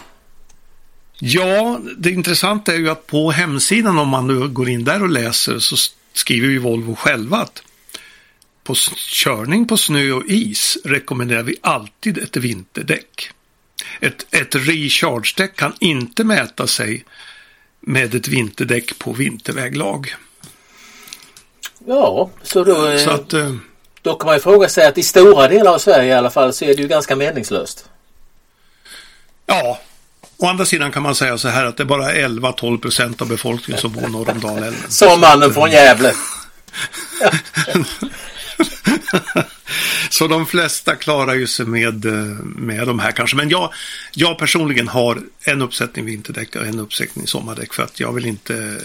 Ja, 1.21 1.81
det 1.99 2.11
intressanta 2.11 2.73
är 2.73 2.77
ju 2.77 2.91
att 2.91 3.07
på 3.07 3.31
hemsidan 3.31 3.99
om 3.99 4.09
man 4.09 4.27
nu 4.27 4.49
går 4.49 4.69
in 4.69 4.85
där 4.85 5.03
och 5.03 5.09
läser 5.09 5.59
så 5.59 5.77
skriver 6.13 6.49
ju 6.49 6.59
Volvo 6.59 6.95
själva 6.95 7.37
att 7.37 7.63
på 8.65 8.75
körning 8.97 9.67
på 9.67 9.77
snö 9.77 10.13
och 10.13 10.25
is 10.27 10.79
rekommenderar 10.85 11.43
vi 11.43 11.57
alltid 11.61 12.19
ett 12.19 12.37
vinterdäck. 12.37 13.31
Ett, 14.01 14.35
ett 14.35 14.55
recharge-däck 14.55 15.57
kan 15.57 15.73
inte 15.81 16.25
mäta 16.25 16.67
sig 16.67 17.05
med 17.81 18.15
ett 18.15 18.29
vinterdäck 18.29 18.99
på 18.99 19.13
vinterväglag. 19.13 20.15
Ja, 21.87 22.31
så 22.43 22.65
då, 22.65 22.99
så 22.99 23.11
att, 23.11 23.33
eh, 23.33 23.55
då 24.03 24.15
kan 24.15 24.27
man 24.27 24.37
ju 24.37 24.41
fråga 24.41 24.69
sig 24.69 24.87
att 24.87 24.99
i 24.99 25.03
stora 25.03 25.49
delar 25.49 25.75
av 25.75 25.79
Sverige 25.79 26.09
i 26.09 26.13
alla 26.13 26.31
fall 26.31 26.53
så 26.53 26.65
är 26.65 26.77
det 26.77 26.83
ju 26.83 26.89
ganska 26.89 27.17
meningslöst. 27.17 27.85
Ja, 29.47 29.79
Å 30.41 30.47
andra 30.47 30.65
sidan 30.65 30.93
kan 30.93 31.03
man 31.03 31.15
säga 31.15 31.39
så 31.39 31.49
här 31.49 31.65
att 31.65 31.77
det 31.77 31.83
är 31.83 31.85
bara 31.85 32.13
11-12 32.13 32.81
procent 32.81 33.23
av 33.23 33.29
befolkningen 33.29 33.81
som 33.81 33.93
bor 33.93 34.09
norr 34.09 34.31
om 34.31 34.41
Dalälven. 34.41 34.91
Som 34.91 35.21
mannen 35.21 35.55
från 35.55 35.71
Gävle. 35.71 36.13
så 40.11 40.27
de 40.27 40.47
flesta 40.47 40.95
klarar 40.95 41.35
ju 41.35 41.47
sig 41.47 41.67
med, 41.67 42.05
med 42.43 42.87
de 42.87 42.99
här 42.99 43.13
kanske. 43.13 43.37
Men 43.37 43.49
jag, 43.49 43.73
jag 44.15 44.39
personligen 44.39 44.89
har 44.89 45.21
en 45.41 45.63
uppsättning 45.63 46.05
vinterdäck 46.05 46.57
och 46.57 46.67
en 46.67 46.79
uppsättning 46.79 47.27
sommardäck 47.27 47.75
för 47.75 47.83
att 47.83 48.01
jag 48.01 48.13
vill 48.13 48.27
inte 48.27 48.79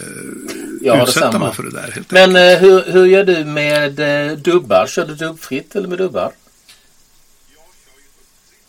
ja, 0.80 1.02
utsätta 1.02 1.38
mig 1.38 1.54
för 1.54 1.62
det 1.62 1.70
där. 1.70 1.90
Helt 1.94 2.10
Men 2.10 2.36
eh, 2.36 2.58
hur, 2.58 2.92
hur 2.92 3.04
gör 3.04 3.24
du 3.24 3.44
med 3.44 4.00
eh, 4.00 4.38
dubbar? 4.38 4.86
Kör 4.86 5.06
du 5.06 5.14
dubbfritt 5.14 5.76
eller 5.76 5.88
med 5.88 5.98
dubbar? 5.98 6.32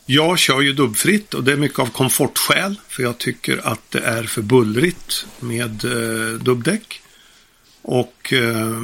Jag 0.05 0.39
kör 0.39 0.61
ju 0.61 0.73
dubbfritt 0.73 1.33
och 1.33 1.43
det 1.43 1.51
är 1.51 1.57
mycket 1.57 1.79
av 1.79 1.85
komfortskäl 1.85 2.75
för 2.87 3.03
jag 3.03 3.17
tycker 3.17 3.61
att 3.63 3.91
det 3.91 3.99
är 3.99 4.23
för 4.23 4.41
bullrigt 4.41 5.25
med 5.39 5.85
eh, 5.85 6.39
dubbdäck. 6.39 7.01
Och 7.87 8.33
eh, 8.33 8.81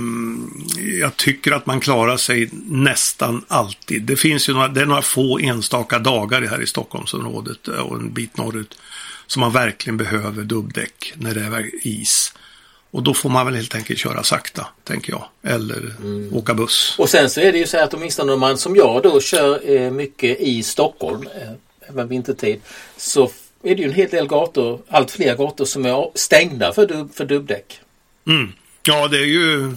jag 1.00 1.18
tycker 1.18 1.52
att 1.52 1.66
man 1.66 1.80
klarar 1.80 2.18
sig 2.18 2.50
nästan 2.70 3.46
alltid. 3.48 4.04
Det 4.04 4.16
finns 4.16 4.50
ju 4.50 4.54
några, 4.54 4.68
det 4.68 4.82
är 4.82 4.86
några 4.86 5.02
få 5.02 5.40
enstaka 5.40 6.00
dagar 6.00 6.42
här 6.42 6.62
i 6.62 6.68
Stockholmsområdet 6.68 7.68
och 7.68 7.96
en 7.96 8.14
bit 8.14 8.38
norrut 8.38 8.78
som 9.28 9.40
man 9.40 9.52
verkligen 9.52 9.98
behöver 9.98 10.44
dubbdäck 10.44 11.14
när 11.16 11.34
det 11.34 11.42
är 11.42 11.70
is. 11.88 12.34
Och 12.92 13.04
då 13.04 13.14
får 13.14 13.30
man 13.30 13.46
väl 13.46 13.56
helt 13.56 13.76
enkelt 13.76 14.00
köra 14.00 14.24
sakta, 14.24 14.68
tänker 14.84 15.12
jag. 15.12 15.26
Eller 15.44 15.96
mm. 16.00 16.36
åka 16.36 16.54
buss. 16.54 16.96
Och 17.00 17.10
sen 17.10 17.30
så 17.30 17.42
är 17.42 17.52
det 17.52 17.58
ju 17.58 17.68
så 17.68 17.78
att 17.78 17.94
åtminstone 17.94 18.34
om 18.34 18.40
man 18.40 18.58
som 18.58 18.76
jag 18.76 19.04
då 19.04 19.22
kör 19.22 19.70
eh, 19.72 19.92
mycket 19.92 20.40
i 20.40 20.64
Stockholm, 20.64 21.28
eh, 21.36 21.90
även 21.90 22.08
vintertid, 22.08 22.62
så 22.98 23.32
är 23.64 23.76
det 23.76 23.82
ju 23.82 23.88
en 23.88 23.94
hel 23.94 24.10
del 24.10 24.28
gator, 24.28 24.82
allt 24.88 25.12
fler 25.12 25.36
gator 25.36 25.66
som 25.66 25.86
är 25.86 26.12
stängda 26.16 26.74
för, 26.74 26.88
dub, 26.88 27.16
för 27.16 27.26
dubbdäck. 27.26 27.80
Mm. 28.28 28.52
Ja, 28.84 29.08
det 29.08 29.18
är 29.18 29.26
ju, 29.26 29.76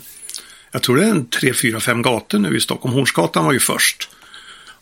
jag 0.70 0.82
tror 0.82 0.96
det 0.96 1.04
är 1.04 1.10
en 1.10 1.26
tre, 1.26 1.54
fyra, 1.54 1.80
fem 1.80 2.02
gator 2.02 2.38
nu 2.38 2.56
i 2.56 2.60
Stockholm. 2.60 2.94
Hornsgatan 2.94 3.44
var 3.44 3.52
ju 3.52 3.60
först. 3.60 4.08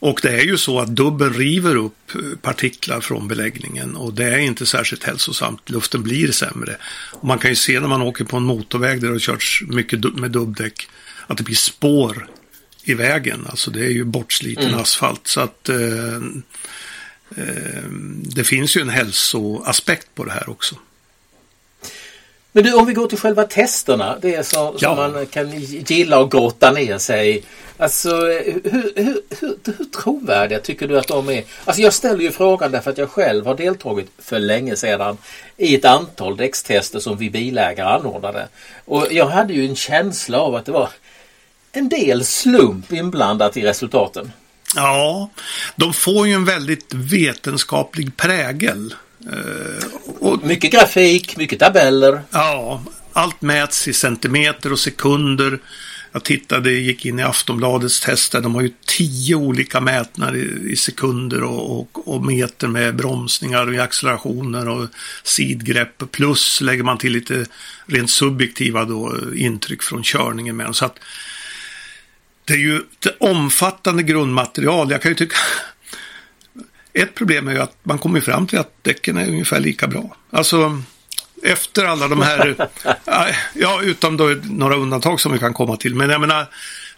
Och 0.02 0.21
det 0.23 0.31
är 0.31 0.43
ju 0.43 0.59
så 0.59 0.81
att 0.81 0.97
dubben 0.97 1.33
river 1.33 1.76
upp 1.76 2.12
partiklar 2.43 3.00
från 3.00 3.29
beläggningen 3.29 3.97
och 3.97 4.14
det 4.14 4.25
är 4.25 4.38
inte 4.38 4.67
särskilt 4.67 5.05
hälsosamt. 5.05 5.71
Luften 5.71 6.02
blir 6.02 6.33
sämre. 6.33 6.76
Och 7.12 7.25
man 7.25 7.38
kan 7.38 7.50
ju 7.50 7.57
se 7.57 7.81
när 7.81 7.88
man 7.88 8.02
åker 8.02 8.25
på 8.25 8.37
en 8.37 8.43
motorväg 8.43 9.00
där 9.00 9.09
det 9.09 9.14
har 9.14 9.19
körts 9.19 9.62
mycket 9.69 10.14
med 10.14 10.31
dubbdäck 10.31 10.88
att 11.26 11.38
det 11.38 11.45
blir 11.45 11.57
spår 11.57 12.29
i 12.85 12.95
vägen. 12.95 13.47
Alltså 13.49 13.71
det 13.71 13.81
är 13.81 13.91
ju 13.91 14.05
bortsliten 14.05 14.69
mm. 14.69 14.81
asfalt. 14.81 15.26
Så 15.26 15.41
att 15.41 15.69
eh, 15.69 16.17
eh, 17.37 17.83
det 18.23 18.45
finns 18.45 18.76
ju 18.76 18.81
en 18.81 18.88
hälsoaspekt 18.88 20.14
på 20.14 20.25
det 20.25 20.33
här 20.33 20.50
också. 20.50 20.76
Men 22.52 22.64
du, 22.64 22.75
om 22.75 22.87
vi 22.87 22.92
går 22.92 23.06
till 23.06 23.18
själva 23.18 23.44
testerna, 23.44 24.16
det 24.23 24.47
som, 24.47 24.76
ja. 24.78 24.97
som 24.97 25.12
man 25.12 25.26
kan 25.26 25.61
gilla 25.61 26.18
och 26.18 26.30
grotta 26.30 26.73
ner 26.73 26.99
sig. 26.99 27.42
Alltså, 27.76 28.11
hur, 28.16 28.92
hur, 28.94 29.21
hur, 29.40 29.56
hur 29.64 29.85
trovärdiga 29.85 30.59
tycker 30.59 30.88
du 30.88 30.99
att 30.99 31.09
de 31.09 31.28
är? 31.28 31.44
Alltså 31.64 31.82
jag 31.82 31.92
ställer 31.92 32.21
ju 32.21 32.30
frågan 32.30 32.71
därför 32.71 32.90
att 32.90 32.99
jag 32.99 33.11
själv 33.11 33.47
har 33.47 33.54
deltagit 33.54 34.11
för 34.18 34.38
länge 34.38 34.76
sedan 34.76 35.18
i 35.56 35.75
ett 35.75 35.85
antal 35.85 36.37
däckstester 36.37 36.99
som 37.00 37.16
vi 37.16 37.30
bilägare 37.30 37.88
anordnade. 37.88 38.49
Och 38.85 39.06
jag 39.11 39.26
hade 39.26 39.52
ju 39.52 39.66
en 39.66 39.76
känsla 39.76 40.38
av 40.38 40.54
att 40.54 40.64
det 40.64 40.73
var 40.73 40.88
en 41.73 41.88
del 41.88 42.25
slump 42.25 42.92
inblandat 42.92 43.56
i 43.56 43.62
resultaten. 43.62 44.32
Ja, 44.75 45.30
de 45.76 45.92
får 45.92 46.26
ju 46.26 46.32
en 46.32 46.44
väldigt 46.44 46.94
vetenskaplig 46.94 48.16
prägel. 48.16 48.94
Och, 50.23 50.45
mycket 50.45 50.73
grafik, 50.73 51.37
mycket 51.37 51.59
tabeller. 51.59 52.23
Ja, 52.31 52.83
allt 53.12 53.43
mäts 53.43 53.88
i 53.88 53.93
centimeter 53.93 54.73
och 54.73 54.79
sekunder. 54.79 55.59
Jag 56.12 56.25
tittade, 56.25 56.73
gick 56.73 57.07
in 57.07 57.19
i 57.19 57.23
Aftonbladets 57.23 58.00
test 58.00 58.33
där 58.33 58.41
De 58.41 58.55
har 58.55 58.62
ju 58.62 58.71
tio 58.87 59.35
olika 59.35 59.81
mätningar 59.81 60.37
i, 60.37 60.73
i 60.73 60.76
sekunder 60.76 61.43
och, 61.43 61.81
och, 61.81 62.09
och, 62.09 62.25
meter 62.25 62.69
med 62.69 62.97
bromsningar 62.97 63.67
och 63.67 63.85
accelerationer 63.85 64.69
och 64.69 64.88
sidgrepp. 65.23 66.12
Plus 66.12 66.61
lägger 66.61 66.83
man 66.83 66.99
till 66.99 67.12
lite 67.12 67.47
rent 67.87 68.11
subjektiva 68.11 68.85
då, 68.85 69.17
intryck 69.37 69.83
från 69.83 70.02
körningen 70.02 70.57
med. 70.57 70.76
Så 70.76 70.85
att 70.85 70.99
det 72.45 72.52
är 72.52 72.59
ju 72.59 72.76
ett 72.76 73.17
omfattande 73.21 74.02
grundmaterial. 74.02 74.91
Jag 74.91 75.02
kan 75.02 75.11
ju 75.11 75.14
tycka 75.14 75.37
ett 76.92 77.14
problem 77.14 77.49
är 77.49 77.52
ju 77.52 77.58
att 77.58 77.76
man 77.82 77.99
kommer 77.99 78.20
fram 78.20 78.46
till 78.46 78.58
att 78.58 78.75
däcken 78.82 79.16
är 79.16 79.28
ungefär 79.28 79.61
lika 79.61 79.87
bra. 79.87 80.16
Alltså 80.30 80.82
efter 81.42 81.84
alla 81.84 82.08
de 82.08 82.22
här, 82.22 82.68
ja 83.54 83.82
utom 83.82 84.16
då 84.16 84.37
några 84.42 84.76
undantag 84.76 85.20
som 85.20 85.32
vi 85.32 85.38
kan 85.38 85.54
komma 85.54 85.76
till. 85.76 85.94
Men 85.94 86.11
jag 86.11 86.20
menar 86.20 86.46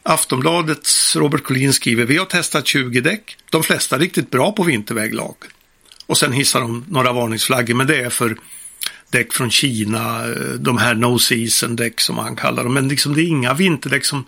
Aftonbladets 0.02 1.16
Robert 1.16 1.42
Collin 1.42 1.72
skriver 1.72 2.04
vi 2.04 2.16
har 2.16 2.26
testat 2.26 2.66
20 2.66 3.00
däck, 3.00 3.36
de 3.50 3.62
flesta 3.62 3.98
riktigt 3.98 4.30
bra 4.30 4.52
på 4.52 4.62
vinterväglag. 4.62 5.34
Och 6.06 6.18
sen 6.18 6.32
hissar 6.32 6.60
de 6.60 6.84
några 6.88 7.12
varningsflaggor, 7.12 7.74
men 7.74 7.86
det 7.86 7.96
är 7.96 8.10
för 8.10 8.36
däck 9.10 9.32
från 9.32 9.50
Kina, 9.50 10.26
de 10.58 10.78
här 10.78 10.94
no 10.94 11.18
season 11.18 11.76
däck 11.76 12.00
som 12.00 12.18
han 12.18 12.36
kallar 12.36 12.64
dem. 12.64 12.74
Men 12.74 12.88
liksom 12.88 13.14
det 13.14 13.22
är 13.22 13.26
inga 13.26 13.54
vinterdäck 13.54 14.04
som, 14.04 14.24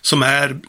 som 0.00 0.22
är 0.22 0.60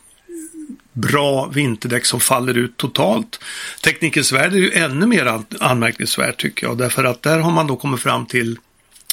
bra 0.93 1.47
vinterdäck 1.47 2.05
som 2.05 2.19
faller 2.19 2.57
ut 2.57 2.77
totalt. 2.77 3.39
Teknikens 3.83 4.31
värld 4.31 4.53
är 4.53 4.57
ju 4.57 4.71
ännu 4.71 5.05
mer 5.05 5.41
anmärkningsvärt 5.59 6.41
tycker 6.41 6.67
jag. 6.67 6.77
Därför 6.77 7.03
att 7.03 7.21
där 7.21 7.39
har 7.39 7.51
man 7.51 7.67
då 7.67 7.75
kommit 7.75 8.01
fram 8.01 8.25
till, 8.25 8.59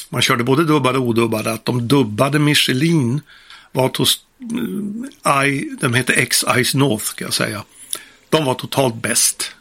man 0.08 0.22
körde 0.22 0.44
både 0.44 0.64
dubbade 0.64 0.98
och 0.98 1.06
odubbade, 1.06 1.52
att 1.52 1.64
de 1.64 1.88
dubbade 1.88 2.38
Michelin 2.38 3.20
var 3.72 3.90
hos 3.98 4.24
eh, 5.26 5.46
I, 5.46 5.76
de 5.80 5.94
heter 5.94 6.14
X-Ice 6.14 6.74
North 6.74 7.04
ska 7.04 7.24
jag 7.24 7.34
säga. 7.34 7.64
De 8.28 8.44
var 8.44 8.54
totalt 8.54 8.94
bäst 8.94 9.52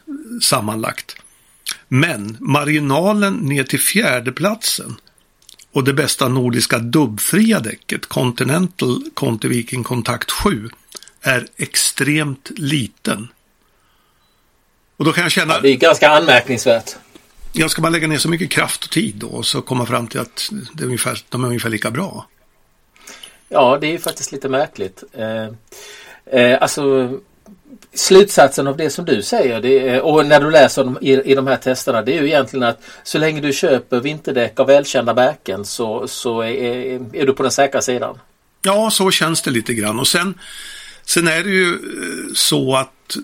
sammanlagt. 0.41 1.15
Men 1.87 2.37
marginalen 2.39 3.33
ner 3.33 3.63
till 3.63 3.79
fjärdeplatsen 3.79 4.95
och 5.71 5.83
det 5.83 5.93
bästa 5.93 6.27
nordiska 6.27 6.79
dubbfria 6.79 7.59
däcket 7.59 8.05
Continental 8.05 9.03
Conti 9.13 9.47
Viking 9.47 9.83
Contact 9.83 10.31
7 10.31 10.69
är 11.27 11.47
extremt 11.57 12.51
liten. 12.55 13.27
Och 14.97 15.05
då 15.05 15.13
kan 15.13 15.23
jag 15.23 15.31
känna... 15.31 15.53
Ja, 15.53 15.59
det 15.59 15.69
är 15.69 15.75
ganska 15.75 16.09
anmärkningsvärt. 16.09 16.95
Jag 17.53 17.71
ska 17.71 17.81
man 17.81 17.91
lägga 17.91 18.07
ner 18.07 18.17
så 18.17 18.29
mycket 18.29 18.51
kraft 18.51 18.83
och 18.83 18.89
tid 18.89 19.15
då 19.15 19.27
och 19.27 19.45
så 19.45 19.61
komma 19.61 19.85
fram 19.85 20.07
till 20.07 20.19
att 20.19 20.49
det 20.73 20.83
är 20.83 20.85
ungefär, 20.85 21.19
de 21.29 21.43
är 21.43 21.47
ungefär 21.47 21.69
lika 21.69 21.91
bra. 21.91 22.27
Ja, 23.49 23.77
det 23.81 23.93
är 23.93 23.97
faktiskt 23.97 24.31
lite 24.31 24.49
märkligt. 24.49 25.03
Eh, 25.13 25.47
eh, 26.41 26.61
alltså 26.61 27.11
slutsatsen 27.93 28.67
av 28.67 28.77
det 28.77 28.89
som 28.89 29.05
du 29.05 29.21
säger 29.21 29.61
det, 29.61 30.01
och 30.01 30.25
när 30.25 30.41
du 30.41 30.51
läser 30.51 30.83
dem 30.83 30.97
i, 31.01 31.31
i 31.31 31.35
de 31.35 31.47
här 31.47 31.57
testerna 31.57 32.01
det 32.01 32.17
är 32.17 32.21
ju 32.21 32.27
egentligen 32.27 32.63
att 32.63 32.81
så 33.03 33.17
länge 33.17 33.41
du 33.41 33.53
köper 33.53 33.99
vinterdäck 33.99 34.59
av 34.59 34.67
välkända 34.67 35.13
märken 35.13 35.65
så, 35.65 36.07
så 36.07 36.41
är, 36.41 36.47
är, 36.47 37.15
är, 37.15 37.25
du 37.25 37.33
på 37.33 37.43
den 37.43 37.51
säkra 37.51 37.81
sidan. 37.81 38.19
Ja, 38.61 38.89
så 38.91 39.11
känns 39.11 39.41
det 39.41 39.51
lite 39.51 39.73
grann 39.73 39.99
och 39.99 40.07
sen 40.07 40.33
Sen 41.07 41.27
är 41.27 41.43
det 41.43 41.49
ju 41.49 41.73
eh, 41.73 42.33
så 42.33 42.75
att 42.75 43.17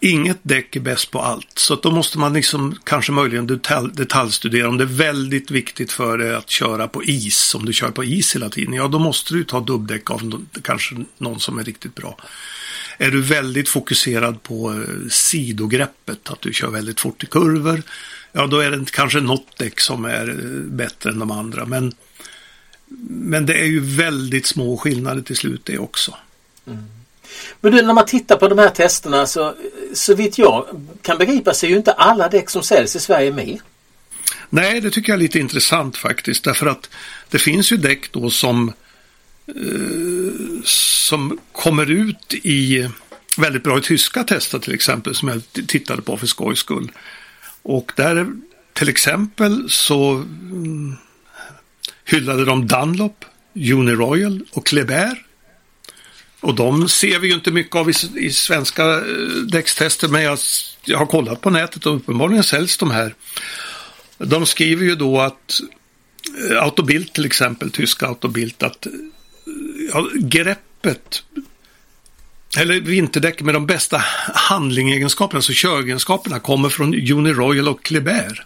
inget 0.00 0.38
däck 0.42 0.76
är 0.76 0.80
bäst 0.80 1.10
på 1.10 1.20
allt. 1.20 1.58
Så 1.58 1.74
att 1.74 1.82
då 1.82 1.90
måste 1.90 2.18
man 2.18 2.32
liksom 2.32 2.78
kanske 2.84 3.12
möjligen 3.12 3.46
detalj, 3.46 3.90
detaljstudera. 3.94 4.68
Om 4.68 4.78
det 4.78 4.84
är 4.84 4.86
väldigt 4.86 5.50
viktigt 5.50 5.92
för 5.92 6.18
dig 6.18 6.34
att 6.34 6.50
köra 6.50 6.88
på 6.88 7.04
is, 7.04 7.54
om 7.54 7.64
du 7.64 7.72
kör 7.72 7.90
på 7.90 8.04
is 8.04 8.34
hela 8.34 8.50
tiden, 8.50 8.74
ja 8.74 8.88
då 8.88 8.98
måste 8.98 9.34
du 9.34 9.44
ta 9.44 9.60
dubbdäck 9.60 10.10
av 10.10 10.46
kanske 10.62 11.04
någon 11.18 11.40
som 11.40 11.58
är 11.58 11.64
riktigt 11.64 11.94
bra. 11.94 12.18
Är 12.98 13.10
du 13.10 13.22
väldigt 13.22 13.68
fokuserad 13.68 14.42
på 14.42 14.72
eh, 14.72 15.08
sidogreppet, 15.10 16.30
att 16.30 16.40
du 16.40 16.52
kör 16.52 16.68
väldigt 16.68 17.00
fort 17.00 17.24
i 17.24 17.26
kurvor, 17.26 17.82
ja 18.32 18.46
då 18.46 18.58
är 18.58 18.70
det 18.70 18.90
kanske 18.90 19.20
något 19.20 19.58
däck 19.58 19.80
som 19.80 20.04
är 20.04 20.28
eh, 20.28 20.60
bättre 20.60 21.10
än 21.10 21.18
de 21.18 21.30
andra. 21.30 21.66
Men, 21.66 21.92
men 23.08 23.46
det 23.46 23.60
är 23.60 23.66
ju 23.66 23.80
väldigt 23.80 24.46
små 24.46 24.76
skillnader 24.76 25.22
till 25.22 25.36
slut 25.36 25.64
det 25.64 25.78
också. 25.78 26.16
Mm. 26.66 26.84
Men 27.60 27.72
du, 27.72 27.82
när 27.82 27.94
man 27.94 28.06
tittar 28.06 28.36
på 28.36 28.48
de 28.48 28.58
här 28.58 28.70
testerna 28.70 29.26
så, 29.26 29.54
så 29.94 30.14
vitt 30.14 30.38
jag 30.38 30.66
kan 31.02 31.18
begripa 31.18 31.54
så 31.54 31.66
är 31.66 31.70
ju 31.70 31.76
inte 31.76 31.92
alla 31.92 32.28
däck 32.28 32.50
som 32.50 32.62
säljs 32.62 32.96
i 32.96 33.00
Sverige 33.00 33.32
med. 33.32 33.58
Nej, 34.50 34.80
det 34.80 34.90
tycker 34.90 35.12
jag 35.12 35.16
är 35.16 35.22
lite 35.22 35.38
intressant 35.38 35.96
faktiskt. 35.96 36.44
Därför 36.44 36.66
att 36.66 36.90
det 37.30 37.38
finns 37.38 37.72
ju 37.72 37.76
däck 37.76 38.12
då 38.12 38.30
som 38.30 38.72
eh, 39.46 40.62
som 40.64 41.38
kommer 41.52 41.90
ut 41.90 42.34
i 42.34 42.88
väldigt 43.38 43.62
bra 43.62 43.78
i 43.78 43.82
tyska 43.82 44.24
tester 44.24 44.58
till 44.58 44.74
exempel 44.74 45.14
som 45.14 45.28
jag 45.28 45.42
tittade 45.66 46.02
på 46.02 46.16
för 46.16 46.26
skojs 46.26 46.58
skull. 46.58 46.92
Och 47.62 47.92
där 47.96 48.26
till 48.72 48.88
exempel 48.88 49.70
så 49.70 50.10
mm, 50.10 50.96
hyllade 52.04 52.44
de 52.44 52.66
Dunlop, 52.66 53.24
Uniroyal 53.54 54.44
och 54.52 54.66
Kleber. 54.66 55.25
Och 56.40 56.54
de 56.54 56.88
ser 56.88 57.18
vi 57.18 57.28
ju 57.28 57.34
inte 57.34 57.50
mycket 57.50 57.76
av 57.76 57.90
i, 57.90 57.94
i 58.16 58.30
svenska 58.30 58.84
eh, 58.94 59.02
däckstester 59.50 60.08
men 60.08 60.22
jag, 60.22 60.38
jag 60.84 60.98
har 60.98 61.06
kollat 61.06 61.40
på 61.40 61.50
nätet 61.50 61.86
och 61.86 61.96
uppenbarligen 61.96 62.44
säljs 62.44 62.78
de 62.78 62.90
här. 62.90 63.14
De 64.18 64.46
skriver 64.46 64.84
ju 64.84 64.94
då 64.94 65.20
att 65.20 65.60
eh, 66.50 66.62
Autobild 66.62 67.12
till 67.12 67.24
exempel, 67.24 67.70
tyska 67.70 68.06
Autobild, 68.06 68.62
att 68.62 68.86
eh, 68.86 68.92
ja, 69.92 70.08
greppet 70.14 71.22
eller 72.58 72.80
vinterdäck 72.80 73.40
med 73.40 73.54
de 73.54 73.66
bästa 73.66 74.02
handlingegenskaperna, 74.34 75.38
alltså 75.38 75.52
köregenskaperna, 75.52 76.40
kommer 76.40 76.68
från 76.68 76.94
Uniroyal 76.94 77.68
och 77.68 77.82
Kleber. 77.84 78.44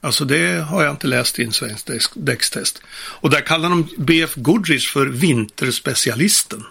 Alltså 0.00 0.24
det 0.24 0.64
har 0.64 0.84
jag 0.84 0.92
inte 0.92 1.06
läst 1.06 1.38
i 1.38 1.44
en 1.44 1.52
svensk 1.52 1.88
däckstest. 2.14 2.82
Och 2.86 3.30
där 3.30 3.40
kallar 3.40 3.68
de 3.68 3.88
BF 3.96 4.34
Goodrich 4.34 4.92
för 4.92 5.06
vinterspecialisten. 5.06 6.64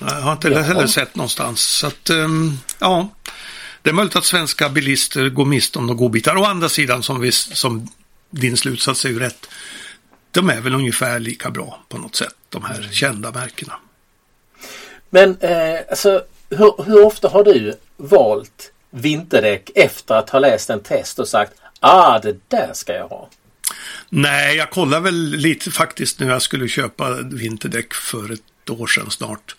Jag 0.00 0.06
har 0.06 0.32
inte 0.32 0.62
heller 0.62 0.86
sett 0.86 1.14
någonstans. 1.14 1.60
Så 1.60 1.86
att, 1.86 2.10
um, 2.10 2.58
ja, 2.78 3.08
det 3.82 3.90
är 3.90 3.94
möjligt 3.94 4.16
att 4.16 4.24
svenska 4.24 4.68
bilister 4.68 5.28
går 5.28 5.44
miste 5.44 5.78
om 5.78 5.86
några 5.86 5.98
godbitar. 5.98 6.36
Å 6.36 6.44
andra 6.44 6.68
sidan, 6.68 7.02
som, 7.02 7.20
vi, 7.20 7.32
som 7.32 7.88
din 8.30 8.56
slutsats 8.56 9.04
är 9.04 9.08
ju 9.08 9.18
rätt, 9.18 9.48
de 10.30 10.50
är 10.50 10.60
väl 10.60 10.74
ungefär 10.74 11.18
lika 11.18 11.50
bra 11.50 11.84
på 11.88 11.98
något 11.98 12.16
sätt, 12.16 12.34
de 12.48 12.64
här 12.64 12.78
mm. 12.78 12.92
kända 12.92 13.32
märkena. 13.32 13.72
Men 15.10 15.36
eh, 15.40 15.78
alltså, 15.90 16.24
hur, 16.50 16.84
hur 16.84 17.04
ofta 17.04 17.28
har 17.28 17.44
du 17.44 17.78
valt 17.96 18.72
vinterdäck 18.90 19.70
efter 19.74 20.14
att 20.14 20.30
ha 20.30 20.38
läst 20.38 20.70
en 20.70 20.82
test 20.82 21.18
och 21.18 21.28
sagt 21.28 21.52
ah, 21.80 22.18
det 22.18 22.36
där 22.48 22.70
ska 22.74 22.92
jag 22.92 23.08
ha? 23.08 23.30
Nej, 24.08 24.56
jag 24.56 24.70
kollar 24.70 25.00
väl 25.00 25.30
lite 25.30 25.70
faktiskt 25.70 26.20
när 26.20 26.28
jag 26.28 26.42
skulle 26.42 26.68
köpa 26.68 27.10
vinterdäck 27.22 27.94
för 27.94 28.32
ett 28.32 28.70
år 28.70 28.86
sedan 28.86 29.10
snart. 29.10 29.56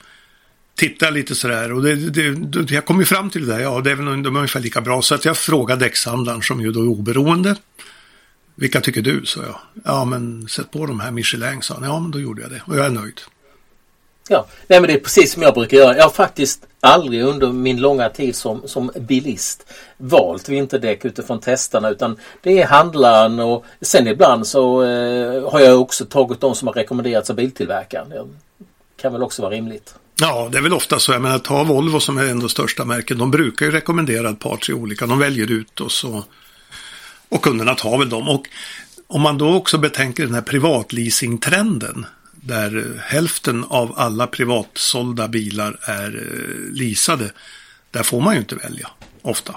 Titta 0.78 1.10
lite 1.10 1.36
sådär 1.36 1.74
och 1.74 1.84
det, 1.84 1.96
det, 1.96 2.32
det, 2.32 2.72
jag 2.72 2.86
kom 2.86 3.00
ju 3.00 3.06
fram 3.06 3.30
till 3.30 3.48
det 3.48 3.54
där, 3.54 3.60
ja 3.60 3.82
det 3.82 3.92
är 3.92 3.96
väl 3.96 4.06
de 4.06 4.36
är 4.36 4.40
ungefär 4.40 4.60
lika 4.60 4.82
bra. 4.82 5.02
Så 5.02 5.16
att 5.16 5.26
jag 5.26 5.38
frågade 5.38 5.86
däckshandlaren 5.86 6.42
som 6.42 6.62
ju 6.62 6.72
då 6.72 6.82
är 6.82 6.88
oberoende. 6.88 7.56
Vilka 8.56 8.82
tycker 8.82 9.02
du? 9.02 9.26
sa 9.26 9.42
jag. 9.42 9.60
Ja 9.86 10.06
men 10.06 10.48
sätt 10.48 10.72
på 10.72 10.86
de 10.86 11.00
här 11.00 11.12
Michelin, 11.12 11.62
sa 11.62 11.74
han. 11.74 11.84
Ja 11.84 12.00
men 12.00 12.12
då 12.12 12.20
gjorde 12.20 12.42
jag 12.42 12.52
det 12.52 12.62
och 12.66 12.78
jag 12.78 12.86
är 12.86 12.90
nöjd. 12.90 13.22
Ja, 14.30 14.46
nej 14.68 14.82
men 14.82 14.88
det 14.88 14.94
är 14.94 15.00
precis 15.00 15.34
som 15.34 15.42
jag 15.42 15.54
brukar 15.54 15.78
göra. 15.78 15.98
Jag 15.98 16.04
har 16.04 16.10
faktiskt 16.10 16.68
aldrig 16.80 17.24
under 17.24 17.52
min 17.52 17.82
långa 17.82 18.10
tid 18.10 18.36
som, 18.36 18.68
som 18.68 18.92
bilist 18.96 19.74
valt 19.98 20.50
vinterdäck 20.50 21.06
utifrån 21.06 21.40
testerna 21.40 21.90
utan 21.90 22.18
det 22.42 22.62
är 22.62 22.68
handlaren 22.68 23.40
och 23.40 23.66
sen 23.82 24.08
ibland 24.08 24.48
så 24.48 24.84
eh, 24.84 25.52
har 25.52 25.60
jag 25.60 25.82
också 25.82 26.06
tagit 26.06 26.42
de 26.42 26.56
som 26.56 26.68
har 26.68 26.74
rekommenderats 26.74 27.30
av 27.30 27.36
biltillverkaren. 27.36 28.10
Det 28.10 28.26
kan 29.02 29.14
väl 29.14 29.24
också 29.24 29.42
vara 29.42 29.54
rimligt. 29.54 29.96
Ja, 30.20 30.50
det 30.52 30.58
är 30.58 30.62
väl 30.62 30.74
ofta 30.74 31.00
så. 31.00 31.12
Jag 31.12 31.22
menar, 31.22 31.40
ta 31.40 31.64
Volvo 31.64 32.00
som 32.00 32.18
är 32.18 32.28
ändå 32.28 32.50
största 32.50 32.86
märket. 32.86 33.20
De 33.20 33.32
brukar 33.32 33.66
ju 33.66 33.72
rekommendera 33.72 34.30
ett 34.30 34.40
par, 34.40 34.58
tre 34.58 34.74
olika. 34.74 35.08
De 35.08 35.20
väljer 35.20 35.52
ut 35.52 35.82
och 35.82 35.92
så 35.92 36.26
och 37.30 37.42
kunderna 37.42 37.76
tar 37.76 37.98
väl 37.98 38.10
dem. 38.10 38.30
Och 38.30 38.48
om 39.08 39.22
man 39.22 39.38
då 39.38 39.54
också 39.54 39.78
betänker 39.78 40.26
den 40.26 40.34
här 40.34 40.42
privatleasingtrenden 40.42 42.06
där 42.32 43.02
hälften 43.06 43.64
av 43.64 43.94
alla 43.98 44.28
privatsålda 44.28 45.28
bilar 45.28 45.80
är 45.82 46.16
eh, 46.16 46.74
leasade, 46.78 47.32
där 47.92 48.04
får 48.04 48.22
man 48.22 48.34
ju 48.34 48.40
inte 48.40 48.56
välja 48.56 48.90
ofta. 49.22 49.56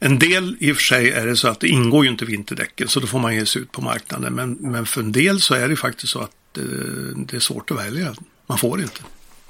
En 0.00 0.18
del 0.18 0.56
i 0.60 0.72
och 0.72 0.76
för 0.76 0.82
sig 0.82 1.10
är 1.10 1.26
det 1.26 1.36
så 1.36 1.48
att 1.48 1.60
det 1.60 1.68
ingår 1.68 2.04
ju 2.04 2.10
inte 2.10 2.24
vinterdäcken 2.24 2.88
så 2.88 3.00
då 3.00 3.06
får 3.06 3.18
man 3.18 3.34
ge 3.34 3.46
sig 3.46 3.62
ut 3.62 3.72
på 3.72 3.82
marknaden. 3.82 4.34
Men, 4.34 4.52
men 4.52 4.86
för 4.86 5.00
en 5.00 5.12
del 5.12 5.40
så 5.40 5.54
är 5.54 5.68
det 5.68 5.76
faktiskt 5.76 6.12
så 6.12 6.20
att 6.20 6.58
eh, 6.58 6.62
det 7.16 7.36
är 7.36 7.40
svårt 7.40 7.70
att 7.70 7.78
välja. 7.78 8.14
Man 8.46 8.58
får 8.58 8.80
inte. 8.80 9.00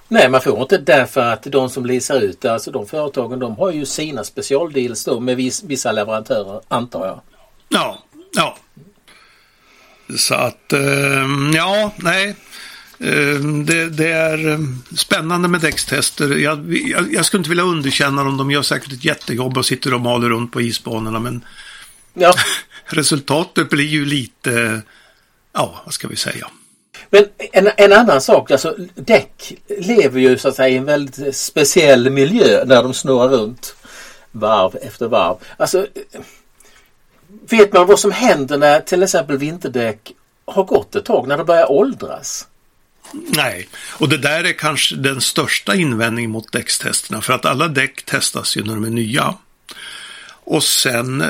Nej, 0.09 0.29
man 0.29 0.41
får 0.41 0.63
inte 0.63 0.79
därför 0.79 1.21
att 1.21 1.43
de 1.43 1.71
som 1.71 1.87
leasar 1.87 2.21
ut 2.21 2.45
alltså 2.45 2.71
de 2.71 2.87
företagen, 2.87 3.39
de 3.39 3.57
har 3.57 3.73
ju 3.73 3.87
sina 3.87 4.25
specialdeals 4.25 5.05
då 5.05 5.21
med 5.21 5.37
vissa 5.65 5.93
leverantörer, 5.93 6.61
antar 6.69 7.07
jag. 7.07 7.21
Ja, 7.69 8.03
ja. 8.35 8.59
Så 10.17 10.35
att, 10.35 10.73
ehm, 10.73 11.53
ja, 11.55 11.93
nej. 11.97 12.37
Ehm, 12.99 13.67
det, 13.67 13.91
det, 13.91 14.13
är 14.13 14.49
ehm, 14.49 14.83
spännande 14.97 15.49
med 15.49 15.61
däckstester. 15.61 16.37
Jag, 16.37 16.75
jag, 16.75 17.13
jag, 17.13 17.25
skulle 17.25 17.41
inte 17.41 17.51
vilja 17.51 17.65
underkänna 17.65 18.25
dem. 18.25 18.37
De 18.37 18.51
gör 18.51 18.63
säkert 18.63 18.93
ett 18.93 19.05
jättejobb 19.05 19.59
och 19.59 19.67
sitter 19.67 19.95
och 19.95 20.01
maler 20.01 20.29
runt 20.29 20.53
på 20.53 20.61
isbanorna. 20.61 21.19
Men 21.21 21.45
ja. 22.15 22.35
resultatet 22.87 23.71
blir 23.71 23.87
ju 23.87 24.05
lite, 24.05 24.83
ja, 25.53 25.83
vad 25.85 25.95
ska 25.95 26.09
vi 26.09 26.17
säga. 26.17 26.47
Men 27.11 27.25
en, 27.53 27.71
en, 27.77 27.93
annan 27.93 28.21
sak, 28.21 28.51
alltså 28.51 28.77
däck 28.95 29.53
lever 29.79 30.21
ju 30.21 30.39
så 30.39 30.49
att 30.49 30.57
säga 30.57 30.69
i 30.69 30.77
en 30.77 30.85
väldigt 30.85 31.37
speciell 31.37 32.11
miljö 32.11 32.65
när 32.65 32.83
de 32.83 32.95
snurrar 32.95 33.29
runt 33.29 33.75
varv 34.33 34.77
efter 34.83 35.09
varv. 35.09 35.37
Alltså 35.57 35.87
Vet 37.29 37.73
man 37.73 37.87
vad 37.87 38.01
som 38.01 38.13
händer 38.13 38.59
när 38.59 38.81
till 38.81 39.03
exempel 39.03 39.39
vinterdäck 39.39 40.13
har 40.45 40.65
gått 40.65 40.95
ett 40.95 41.05
tag, 41.05 41.29
när 41.29 41.37
de 41.37 41.47
börjar 41.47 41.73
åldras? 41.73 42.47
Nej, 43.13 43.69
och 43.99 44.09
det 44.09 44.19
där 44.19 44.45
är 44.45 44.53
kanske 44.53 44.97
den 44.97 45.21
största 45.21 45.75
invändningen 45.75 46.31
mot 46.31 46.53
däckstesterna 46.53 47.21
för 47.21 47.33
att 47.33 47.45
alla 47.45 47.69
däck 47.69 48.03
testas 48.05 48.57
ju 48.57 48.65
när 48.65 48.75
de 48.75 48.85
är 48.85 48.91
nya. 48.91 49.35
Och 50.29 50.65
sen 50.65 51.21
eh, 51.21 51.29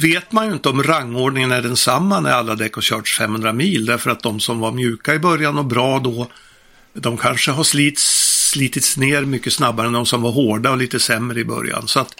vet 0.00 0.32
man 0.32 0.46
ju 0.46 0.52
inte 0.52 0.68
om 0.68 0.82
rangordningen 0.82 1.52
är 1.52 1.62
densamma 1.62 2.20
när 2.20 2.30
alla 2.30 2.54
däck 2.54 2.74
har 2.74 2.82
körts 2.82 3.18
500 3.18 3.52
mil 3.52 3.86
därför 3.86 4.10
att 4.10 4.22
de 4.22 4.40
som 4.40 4.60
var 4.60 4.72
mjuka 4.72 5.14
i 5.14 5.18
början 5.18 5.58
och 5.58 5.64
bra 5.64 5.98
då 5.98 6.28
de 6.92 7.16
kanske 7.16 7.50
har 7.50 7.64
slits, 7.64 8.50
slitits 8.50 8.96
ner 8.96 9.22
mycket 9.22 9.52
snabbare 9.52 9.86
än 9.86 9.92
de 9.92 10.06
som 10.06 10.22
var 10.22 10.30
hårda 10.30 10.70
och 10.70 10.78
lite 10.78 11.00
sämre 11.00 11.40
i 11.40 11.44
början. 11.44 11.88
Så 11.88 12.00
att 12.00 12.14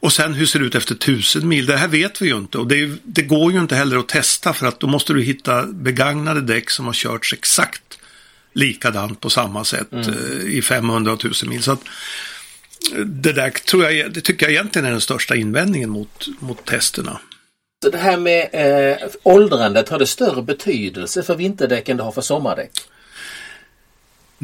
och 0.00 0.12
sen 0.12 0.34
hur 0.34 0.46
ser 0.46 0.58
det 0.58 0.64
ut 0.64 0.74
efter 0.74 0.94
tusen 0.94 1.48
mil? 1.48 1.66
Det 1.66 1.76
här 1.76 1.88
vet 1.88 2.22
vi 2.22 2.26
ju 2.26 2.36
inte 2.36 2.58
och 2.58 2.66
det, 2.66 2.96
det, 3.02 3.22
går 3.22 3.52
ju 3.52 3.58
inte 3.58 3.76
heller 3.76 3.96
att 3.96 4.08
testa 4.08 4.52
för 4.52 4.66
att 4.66 4.80
då 4.80 4.86
måste 4.86 5.12
du 5.12 5.22
hitta 5.22 5.66
begagnade 5.66 6.40
däck 6.40 6.70
som 6.70 6.86
har 6.86 6.92
körts 6.92 7.32
exakt 7.32 7.98
likadant 8.52 9.20
på 9.20 9.30
samma 9.30 9.64
sätt 9.64 9.92
mm. 9.92 10.08
Eh, 10.08 10.46
i 10.46 10.62
500 10.62 11.12
och 11.12 11.18
1000 11.18 11.48
mil. 11.48 11.62
Så 11.62 11.72
att, 11.72 11.82
det 13.06 13.32
där 13.32 13.50
tror 13.50 13.84
jag, 13.84 14.12
det 14.12 14.20
tycker 14.20 14.46
jag 14.46 14.52
egentligen 14.52 14.86
är 14.86 14.90
den 14.90 15.00
största 15.00 15.36
invändningen 15.36 15.90
mot, 15.90 16.26
mot 16.38 16.64
testerna. 16.64 17.20
Så 17.84 17.90
det 17.90 17.98
här 17.98 18.16
med 18.16 18.48
eh, 18.52 19.08
åldrandet, 19.22 19.88
har 19.88 19.98
det 19.98 20.06
större 20.06 20.42
betydelse 20.42 21.22
för 21.22 21.36
vinterdäck 21.36 21.88
än 21.88 21.96
det 21.96 22.02
har 22.02 22.12
för 22.12 22.20
sommardäck? 22.20 22.70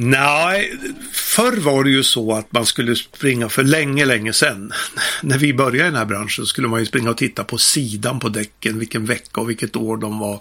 Nej, 0.01 0.79
förr 1.13 1.57
var 1.57 1.85
det 1.85 1.91
ju 1.91 2.03
så 2.03 2.33
att 2.33 2.53
man 2.53 2.67
skulle 2.67 2.97
springa 2.97 3.49
för 3.49 3.63
länge, 3.63 4.05
länge 4.05 4.33
sedan. 4.33 4.73
När 5.23 5.39
vi 5.39 5.55
började 5.55 5.79
i 5.79 5.91
den 5.91 5.95
här 5.95 6.05
branschen 6.05 6.47
skulle 6.47 6.69
man 6.69 6.81
ju 6.81 6.87
springa 6.87 7.11
och 7.11 7.17
titta 7.17 7.45
på 7.45 7.59
sidan 7.59 8.21
på 8.21 8.29
däcken, 8.29 8.79
vilken 8.79 9.07
vecka 9.07 9.41
och 9.41 9.51
vilket 9.51 9.77
år 9.77 9.97
de 9.97 10.19
var 10.19 10.41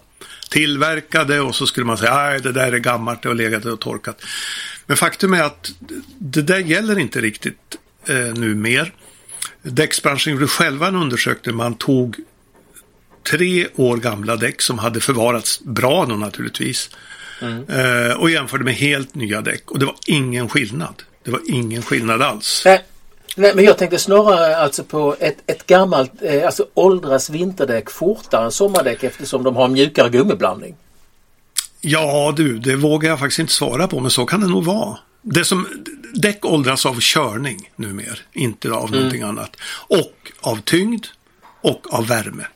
tillverkade 0.50 1.40
och 1.42 1.56
så 1.56 1.68
skulle 1.68 1.86
man 1.86 1.98
säga 1.98 2.14
att 2.14 2.44
det 2.44 2.52
där 2.52 2.72
är 2.72 2.78
gammalt, 2.78 3.22
det 3.22 3.30
har 3.30 3.36
legat 3.36 3.66
och 3.66 3.80
torkat. 3.80 4.22
Men 4.86 4.98
faktum 4.98 5.34
är 5.34 5.44
att 5.44 5.72
det 6.18 6.42
där 6.42 6.60
gäller 6.60 7.00
inte 7.00 7.22
riktigt 7.22 7.78
eh, 8.10 8.34
nu 8.34 8.56
mer. 8.56 8.94
Däcksbranschen 9.62 10.34
gjorde 10.34 10.48
själva 10.48 10.88
en 10.88 10.96
undersökning. 10.96 11.56
Man 11.56 11.76
tog 11.76 12.16
tre 13.30 13.68
år 13.76 13.98
gamla 13.98 14.36
däck 14.36 14.62
som 14.62 14.80
hade 14.80 15.00
förvarats 15.00 15.60
bra 15.64 16.06
då 16.06 16.16
naturligtvis 16.16 16.90
Mm. 17.42 17.66
Eh, 17.70 18.18
och 18.18 18.30
jämförde 18.30 18.64
med 18.64 18.74
helt 18.74 19.16
nya 19.16 19.42
däck 19.42 19.72
och 19.72 19.80
det 19.80 19.86
var 19.86 19.96
ingen 20.08 20.50
skillnad. 20.50 21.04
Det 21.24 21.32
var 21.32 21.42
ingen 21.46 21.82
skillnad 21.82 22.22
alls. 22.22 22.62
Nej, 22.66 22.86
nej 23.36 23.52
men 23.56 23.66
jag 23.66 23.78
tänkte 23.78 24.00
snarare 24.00 24.58
alltså 24.58 24.84
på 24.84 25.16
ett, 25.20 25.38
ett 25.48 25.68
gammalt, 25.68 26.12
eh, 26.22 26.46
alltså 26.46 26.66
åldras 26.74 27.30
vinterdäck 27.30 27.90
fortare 27.90 28.46
än 28.46 28.52
sommardäck 28.52 29.04
eftersom 29.04 29.44
de 29.44 29.56
har 29.56 29.68
mjukare 29.68 30.10
gummiblandning. 30.10 30.76
Ja 31.82 32.34
du, 32.38 32.58
det 32.60 32.76
vågar 32.76 33.10
jag 33.10 33.20
faktiskt 33.20 33.40
inte 33.40 33.54
svara 33.54 33.88
på 33.88 34.00
men 34.00 34.12
så 34.12 34.26
kan 34.26 34.42
det 34.42 34.48
nog 34.48 34.66
vara. 34.66 34.98
Det 35.30 35.46
som, 35.46 35.68
däck 36.14 36.46
åldras 36.46 36.86
av 36.86 37.00
körning 37.00 37.72
numera, 37.76 38.18
inte 38.34 38.72
av 38.72 38.88
mm. 38.88 39.00
någonting 39.00 39.22
annat. 39.22 39.56
Och 39.88 40.32
av 40.40 40.62
tyngd 40.62 41.06
och 41.62 41.94
av 41.94 42.08
värme. 42.08 42.48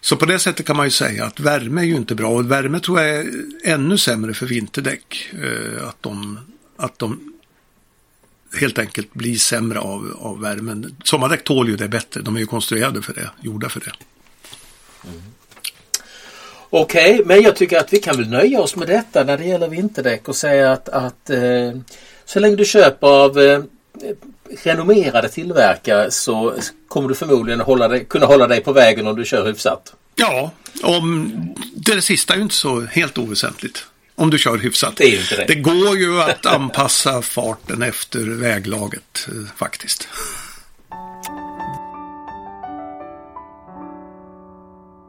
Så 0.00 0.16
på 0.16 0.26
det 0.26 0.38
sättet 0.38 0.66
kan 0.66 0.76
man 0.76 0.86
ju 0.86 0.90
säga 0.90 1.24
att 1.24 1.40
värme 1.40 1.80
är 1.80 1.84
ju 1.84 1.96
inte 1.96 2.14
bra 2.14 2.28
och 2.28 2.50
värme 2.50 2.80
tror 2.80 3.00
jag 3.00 3.16
är 3.16 3.30
ännu 3.64 3.98
sämre 3.98 4.34
för 4.34 4.46
vinterdäck. 4.46 5.32
Eh, 5.32 5.88
att, 5.88 6.02
de, 6.02 6.38
att 6.76 6.98
de 6.98 7.32
helt 8.60 8.78
enkelt 8.78 9.14
blir 9.14 9.36
sämre 9.36 9.78
av, 9.78 10.16
av 10.20 10.40
värmen. 10.40 10.96
Sommardäck 11.04 11.44
tål 11.44 11.68
ju 11.68 11.76
det 11.76 11.88
bättre. 11.88 12.20
De 12.20 12.36
är 12.36 12.40
ju 12.40 12.46
konstruerade 12.46 13.02
för 13.02 13.14
det, 13.14 13.30
gjorda 13.40 13.68
för 13.68 13.80
det. 13.80 13.92
Mm. 15.08 15.22
Okej, 16.76 17.14
okay, 17.14 17.24
men 17.24 17.42
jag 17.42 17.56
tycker 17.56 17.78
att 17.78 17.92
vi 17.92 17.98
kan 17.98 18.16
väl 18.16 18.28
nöja 18.28 18.60
oss 18.60 18.76
med 18.76 18.88
detta 18.88 19.24
när 19.24 19.38
det 19.38 19.44
gäller 19.44 19.68
vinterdäck 19.68 20.28
och 20.28 20.36
säga 20.36 20.72
att, 20.72 20.88
att 20.88 21.30
eh, 21.30 21.72
så 22.24 22.40
länge 22.40 22.56
du 22.56 22.64
köper 22.64 23.06
av 23.06 23.40
eh, 23.40 23.62
renommerade 24.62 25.28
tillverkare 25.28 26.10
så 26.10 26.54
kommer 26.88 27.08
du 27.08 27.14
förmodligen 27.14 27.60
hålla 27.60 27.88
dig, 27.88 28.04
kunna 28.04 28.26
hålla 28.26 28.46
dig 28.46 28.60
på 28.60 28.72
vägen 28.72 29.06
om 29.06 29.16
du 29.16 29.24
kör 29.24 29.46
hyfsat. 29.46 29.94
Ja, 30.14 30.50
om, 30.82 31.32
det 31.74 32.02
sista 32.02 32.32
är 32.32 32.36
ju 32.36 32.42
inte 32.42 32.54
så 32.54 32.80
helt 32.80 33.18
oväsentligt. 33.18 33.86
Om 34.14 34.30
du 34.30 34.38
kör 34.38 34.58
hyfsat. 34.58 34.96
Det, 34.96 35.04
är 35.04 35.20
inte 35.20 35.36
det. 35.36 35.44
det 35.48 35.54
går 35.54 35.98
ju 35.98 36.22
att 36.22 36.46
anpassa 36.46 37.22
farten 37.22 37.82
efter 37.82 38.40
väglaget 38.40 39.28
eh, 39.28 39.56
faktiskt. 39.56 40.08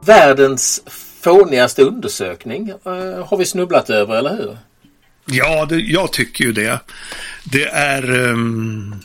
Världens 0.06 0.82
fånigaste 1.26 1.84
undersökning 1.84 2.70
eh, 2.70 3.28
har 3.28 3.38
vi 3.38 3.46
snubblat 3.46 3.90
över, 3.90 4.16
eller 4.16 4.38
hur? 4.38 4.58
Ja, 5.26 5.66
det, 5.66 5.76
jag 5.76 6.12
tycker 6.12 6.46
ju 6.46 6.52
det. 6.52 6.80
Det 7.44 7.66
är 7.66 8.12
um, 8.12 8.96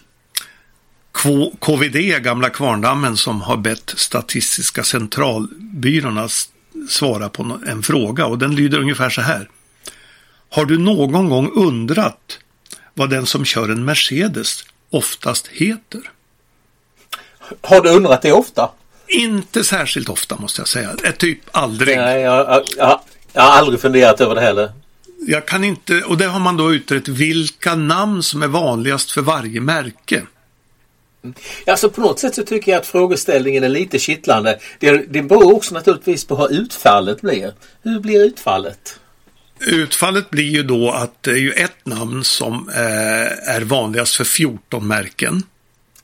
KVD, 1.59 2.23
gamla 2.23 2.51
Kvarndammen, 2.51 3.17
som 3.17 3.41
har 3.41 3.57
bett 3.57 3.95
Statistiska 3.97 4.83
centralbyrån 4.85 6.29
svara 6.89 7.29
på 7.29 7.59
en 7.67 7.83
fråga 7.83 8.27
och 8.27 8.39
den 8.39 8.55
lyder 8.55 8.79
ungefär 8.79 9.11
så 9.11 9.21
här. 9.21 9.49
Har 10.51 10.65
du 10.65 10.79
någon 10.79 11.29
gång 11.29 11.51
undrat 11.55 12.39
vad 12.95 13.11
den 13.11 13.27
som 13.27 13.45
kör 13.45 13.69
en 13.69 13.85
Mercedes 13.85 14.65
oftast 14.91 15.49
heter? 15.49 16.11
Har 17.61 17.81
du 17.81 17.91
undrat 17.91 18.23
det 18.23 18.33
ofta? 18.33 18.71
Inte 19.11 19.65
särskilt 19.65 20.09
ofta 20.09 20.37
måste 20.37 20.61
jag 20.61 20.69
säga. 20.69 20.97
Typ 21.19 21.39
aldrig. 21.51 21.97
Nej, 21.97 22.21
jag, 22.21 22.49
jag, 22.49 22.63
jag, 22.77 23.01
jag 23.33 23.43
har 23.43 23.59
aldrig 23.59 23.81
funderat 23.81 24.21
över 24.21 24.35
det 24.35 24.41
heller. 24.41 24.73
Jag 25.27 25.47
kan 25.47 25.65
inte, 25.65 26.03
och 26.03 26.19
det 26.19 26.27
har 26.27 26.41
man 26.41 26.57
då 26.57 26.75
utrett 26.75 27.09
vilka 27.09 27.75
namn 27.75 28.23
som 28.23 28.43
är 28.43 28.49
vanligast 28.49 29.11
för 29.11 29.23
varje 29.23 29.61
märke. 29.61 30.23
Alltså 31.67 31.91
på 31.91 32.01
något 32.01 32.19
sätt 32.19 32.35
så 32.35 32.43
tycker 32.43 32.73
jag 32.73 32.81
att 32.81 32.87
frågeställningen 32.87 33.65
är 33.65 33.69
lite 33.69 33.99
kittlande. 33.99 34.59
Det, 34.79 35.13
det 35.13 35.23
beror 35.23 35.55
också 35.55 35.75
naturligtvis 35.75 36.25
på 36.25 36.37
hur 36.37 36.53
utfallet 36.61 37.21
blir. 37.21 37.55
Hur 37.83 38.01
blir 38.01 38.25
utfallet? 38.25 39.01
Utfallet 39.59 40.31
blir 40.31 40.51
ju 40.51 40.63
då 40.63 40.91
att 40.91 41.23
det 41.23 41.31
är 41.31 41.37
ju 41.37 41.53
ett 41.53 41.87
namn 41.87 42.25
som 42.25 42.69
eh, 42.69 43.55
är 43.55 43.61
vanligast 43.61 44.15
för 44.15 44.25
14 44.25 44.87
märken. 44.87 45.43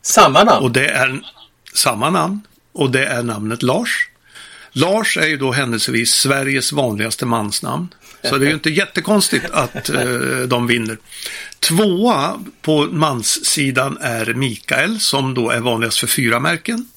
Samma 0.02 0.44
namn? 0.44 0.64
Och 0.64 0.70
det 0.70 0.88
är 0.88 1.20
samma 1.74 2.10
namn 2.10 2.40
och 2.76 2.90
det 2.90 3.06
är 3.06 3.22
namnet 3.22 3.62
Lars. 3.62 4.08
Lars 4.72 5.16
är 5.16 5.26
ju 5.26 5.36
då 5.36 5.52
händelsevis 5.52 6.10
Sveriges 6.10 6.72
vanligaste 6.72 7.26
mansnamn. 7.26 7.88
Så 8.22 8.38
det 8.38 8.44
är 8.44 8.48
ju 8.48 8.54
inte 8.54 8.70
jättekonstigt 8.70 9.50
att 9.52 9.88
eh, 9.88 10.04
de 10.48 10.66
vinner. 10.66 10.98
Tvåa 11.60 12.40
på 12.62 12.86
manssidan 12.90 13.98
är 14.00 14.34
Mikael 14.34 15.00
som 15.00 15.34
då 15.34 15.50
är 15.50 15.60
vanligast 15.60 15.98
för 15.98 16.06
fyra 16.06 16.40
märken. 16.40 16.88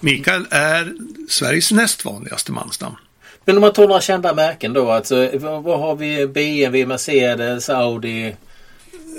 Mikael 0.00 0.46
är 0.50 0.92
Sveriges 1.28 1.72
näst 1.72 2.04
vanligaste 2.04 2.52
mansnamn. 2.52 2.96
Men 3.44 3.56
om 3.56 3.60
man 3.60 3.72
tar 3.72 3.88
några 3.88 4.00
kända 4.00 4.34
märken 4.34 4.72
då, 4.72 4.90
alltså 4.90 5.30
vad 5.38 5.80
har 5.80 5.96
vi? 5.96 6.26
BMW, 6.26 6.86
Mercedes, 6.86 7.70
Audi? 7.70 8.36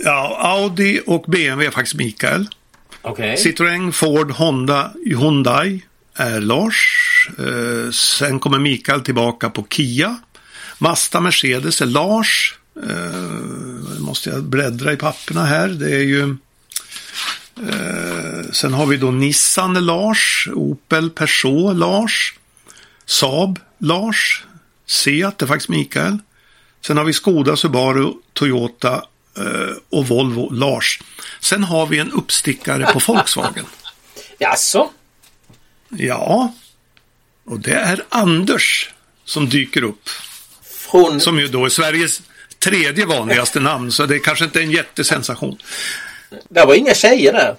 Ja, 0.04 0.38
Audi 0.40 1.02
och 1.06 1.22
BMW 1.28 1.68
är 1.68 1.72
faktiskt 1.72 1.96
Mikael. 1.96 2.48
Okay. 3.02 3.36
Citroën, 3.36 3.92
Ford, 3.92 4.32
Honda, 4.32 4.92
Hyundai 5.06 5.82
är 6.18 6.42
Lars. 6.42 7.30
Eh, 7.40 7.92
sen 7.92 8.40
kommer 8.40 8.60
Mikael 8.60 9.02
tillbaka 9.02 9.50
på 9.50 9.68
Kia. 9.70 10.18
Mazda 10.78 11.20
Mercedes 11.20 11.82
är 11.82 11.86
Lars. 11.86 12.56
Eh, 12.90 14.00
måste 14.00 14.30
jag 14.30 14.44
bläddra 14.44 14.94
i 14.94 14.98
papperna 14.98 15.46
här. 15.46 15.68
Det 15.68 15.96
är 15.96 16.04
ju 16.04 16.36
eh, 17.70 18.52
Sen 18.52 18.74
har 18.74 18.86
vi 18.86 18.98
då 18.98 19.12
Nissan 19.12 19.76
är 19.76 19.82
Lars. 19.82 20.50
Opel 20.54 21.10
Peugeot 21.10 21.76
Lars. 21.76 22.34
Saab 23.06 23.60
Lars. 23.78 24.44
Seat 24.86 25.42
är 25.42 25.48
faktiskt 25.48 25.70
Mikael. 25.70 26.18
Sen 26.86 26.98
har 26.98 27.04
vi 27.04 27.14
Skoda, 27.14 27.56
Subaru, 27.56 28.14
Toyota 28.34 29.04
och 29.90 30.08
Volvo 30.08 30.50
Lars. 30.50 31.00
Sen 31.40 31.64
har 31.64 31.86
vi 31.88 32.00
en 32.00 32.12
uppstickare 32.12 32.86
på 32.94 33.00
Volkswagen. 33.14 33.66
Jaså? 34.40 34.90
Ja, 35.90 36.54
och 37.46 37.60
det 37.60 37.74
är 37.74 38.04
Anders 38.10 38.90
som 39.26 39.50
dyker 39.50 39.84
upp. 39.84 40.10
Från... 40.64 41.20
Som 41.20 41.40
ju 41.40 41.48
då 41.48 41.66
är 41.66 41.70
Sveriges 41.70 42.22
tredje 42.60 43.06
vanligaste 43.06 43.60
namn, 43.60 43.92
så 43.92 44.06
det 44.06 44.20
kanske 44.20 44.46
inte 44.46 44.60
är 44.60 44.64
en 44.64 44.72
jättesensation. 44.72 45.58
Det 46.50 46.66
var 46.66 46.76
inga 46.76 46.94
tjejer 46.94 47.34
där. 47.34 47.56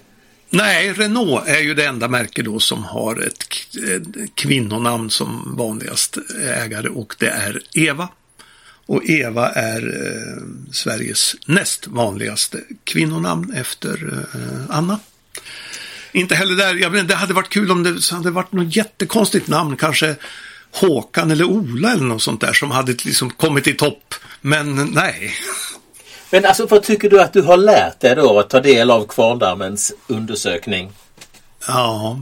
Nej, 0.51 0.93
Renault 0.93 1.49
är 1.49 1.59
ju 1.59 1.75
det 1.75 1.85
enda 1.87 2.09
märke 2.09 2.43
då 2.43 2.61
som 2.61 2.85
har 2.85 3.23
ett 3.27 3.45
kvinnonamn 4.35 5.11
som 5.11 5.55
vanligast 5.57 6.19
ägare 6.43 6.89
och 6.89 7.15
det 7.19 7.29
är 7.29 7.63
Eva. 7.75 8.09
Och 8.87 9.05
Eva 9.05 9.49
är 9.49 9.83
eh, 9.83 10.73
Sveriges 10.73 11.37
näst 11.47 11.87
vanligaste 11.87 12.59
kvinnonamn 12.85 13.53
efter 13.53 14.27
eh, 14.35 14.77
Anna. 14.77 15.01
Inte 16.13 16.35
heller 16.35 16.57
där, 16.57 16.75
jag 16.75 16.91
vet, 16.91 17.09
det 17.09 17.15
hade 17.15 17.35
varit 17.35 17.49
kul 17.49 17.71
om 17.71 17.83
det 17.83 18.11
hade 18.11 18.31
varit 18.31 18.53
något 18.53 18.77
jättekonstigt 18.77 19.49
namn, 19.49 19.77
kanske 19.77 20.17
Håkan 20.71 21.31
eller 21.31 21.45
Ola 21.45 21.93
eller 21.93 22.05
något 22.05 22.23
sånt 22.23 22.41
där 22.41 22.53
som 22.53 22.71
hade 22.71 22.93
liksom 22.93 23.31
kommit 23.31 23.67
i 23.67 23.75
topp. 23.75 24.15
Men 24.41 24.75
nej. 24.93 25.35
Men 26.31 26.45
alltså 26.45 26.67
vad 26.67 26.83
tycker 26.83 27.11
du 27.11 27.21
att 27.21 27.33
du 27.33 27.43
har 27.43 27.57
lärt 27.57 28.01
dig 28.01 28.15
då 28.17 28.39
att 28.39 28.51
ta 28.51 28.61
del 28.61 28.91
av 28.91 29.07
Kvarndammens 29.07 29.93
undersökning? 30.07 30.93
Ja. 31.67 32.21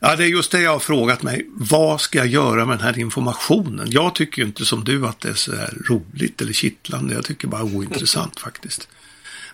Ja, 0.00 0.16
det 0.16 0.24
är 0.24 0.28
just 0.28 0.52
det 0.52 0.60
jag 0.60 0.70
har 0.70 0.78
frågat 0.78 1.22
mig. 1.22 1.46
Vad 1.48 2.00
ska 2.00 2.18
jag 2.18 2.26
göra 2.26 2.64
med 2.64 2.78
den 2.78 2.86
här 2.86 2.98
informationen? 2.98 3.86
Jag 3.90 4.14
tycker 4.14 4.42
inte 4.42 4.64
som 4.64 4.84
du 4.84 5.06
att 5.06 5.20
det 5.20 5.28
är 5.28 5.34
så 5.34 5.56
här 5.56 5.74
roligt 5.88 6.40
eller 6.40 6.52
kittlande. 6.52 7.14
Jag 7.14 7.24
tycker 7.24 7.48
bara 7.48 7.62
ointressant 7.62 8.40
faktiskt. 8.40 8.88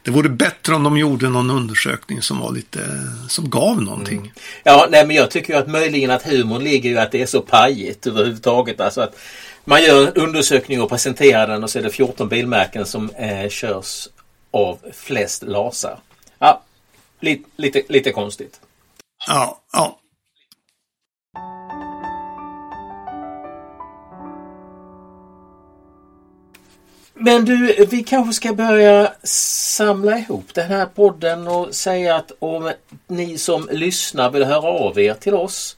Det 0.05 0.11
vore 0.11 0.29
bättre 0.29 0.75
om 0.75 0.83
de 0.83 0.97
gjorde 0.97 1.29
någon 1.29 1.51
undersökning 1.51 2.23
som 2.23 2.39
var 2.39 2.53
lite, 2.53 2.81
som 3.29 3.51
gav 3.51 3.83
någonting. 3.83 4.19
Mm. 4.19 4.31
Ja, 4.63 4.87
nej 4.91 5.07
men 5.07 5.17
jag 5.17 5.31
tycker 5.31 5.57
att 5.57 5.69
möjligen 5.69 6.11
att 6.11 6.23
humorn 6.23 6.65
ligger 6.65 6.91
i 6.91 6.99
att 6.99 7.13
det 7.13 7.23
är 7.23 7.27
så 7.27 7.41
pajigt 7.41 8.07
överhuvudtaget. 8.07 8.81
Alltså 8.81 9.01
att 9.01 9.17
man 9.65 9.83
gör 9.83 10.07
en 10.07 10.13
undersökning 10.13 10.83
och 10.83 10.89
presenterar 10.89 11.47
den 11.47 11.65
och 11.65 11.71
så 11.71 11.79
är 11.79 11.83
det 11.83 11.91
14 11.91 12.29
bilmärken 12.29 12.87
som 12.87 13.11
eh, 13.11 13.49
körs 13.49 14.09
av 14.51 14.79
flest 14.93 15.43
lasar. 15.43 15.99
Ja, 16.39 16.63
lite, 17.21 17.49
lite, 17.57 17.83
lite 17.89 18.13
konstigt. 18.13 18.61
Ja, 19.27 19.61
ja. 19.73 19.99
Men 27.15 27.45
du, 27.45 27.87
vi 27.91 28.03
kanske 28.03 28.33
ska 28.33 28.53
börja 28.53 29.13
samla 29.23 30.19
ihop 30.19 30.55
den 30.55 30.69
här 30.69 30.87
podden 30.87 31.49
och 31.49 31.75
säga 31.75 32.17
att 32.17 32.33
om 32.39 32.73
ni 33.07 33.39
som 33.39 33.69
lyssnar 33.73 34.31
vill 34.31 34.45
höra 34.45 34.69
av 34.69 34.99
er 34.99 35.15
till 35.15 35.35
oss 35.35 35.77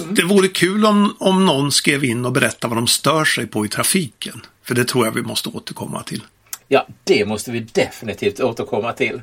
Mm. 0.00 0.14
Det 0.14 0.24
vore 0.24 0.48
kul 0.48 0.86
om, 0.86 1.16
om 1.18 1.46
någon 1.46 1.72
skrev 1.72 2.04
in 2.04 2.24
och 2.24 2.32
berättade 2.32 2.74
vad 2.74 2.82
de 2.82 2.86
stör 2.86 3.24
sig 3.24 3.46
på 3.46 3.66
i 3.66 3.68
trafiken. 3.68 4.40
För 4.62 4.74
det 4.74 4.84
tror 4.84 5.06
jag 5.06 5.12
vi 5.12 5.22
måste 5.22 5.48
återkomma 5.48 6.02
till. 6.02 6.22
Ja, 6.68 6.86
det 7.04 7.24
måste 7.24 7.50
vi 7.50 7.60
definitivt 7.60 8.40
återkomma 8.40 8.92
till. 8.92 9.20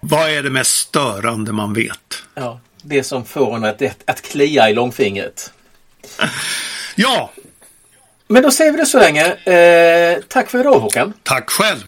Vad 0.00 0.30
är 0.30 0.42
det 0.42 0.50
mest 0.50 0.76
störande 0.76 1.52
man 1.52 1.74
vet? 1.74 2.22
Ja, 2.34 2.60
det 2.82 3.02
som 3.02 3.24
får 3.24 3.56
en 3.56 3.64
att, 3.64 3.82
att 4.04 4.22
klia 4.22 4.70
i 4.70 4.74
långfingret. 4.74 5.52
Ja! 6.94 7.30
Men 8.28 8.42
då 8.42 8.50
säger 8.50 8.72
vi 8.72 8.78
det 8.78 8.86
så 8.86 8.98
länge. 8.98 9.24
Eh, 9.34 10.18
tack 10.28 10.50
för 10.50 10.60
idag 10.60 10.80
Håkan. 10.80 11.12
Tack 11.22 11.50
själv. 11.50 11.86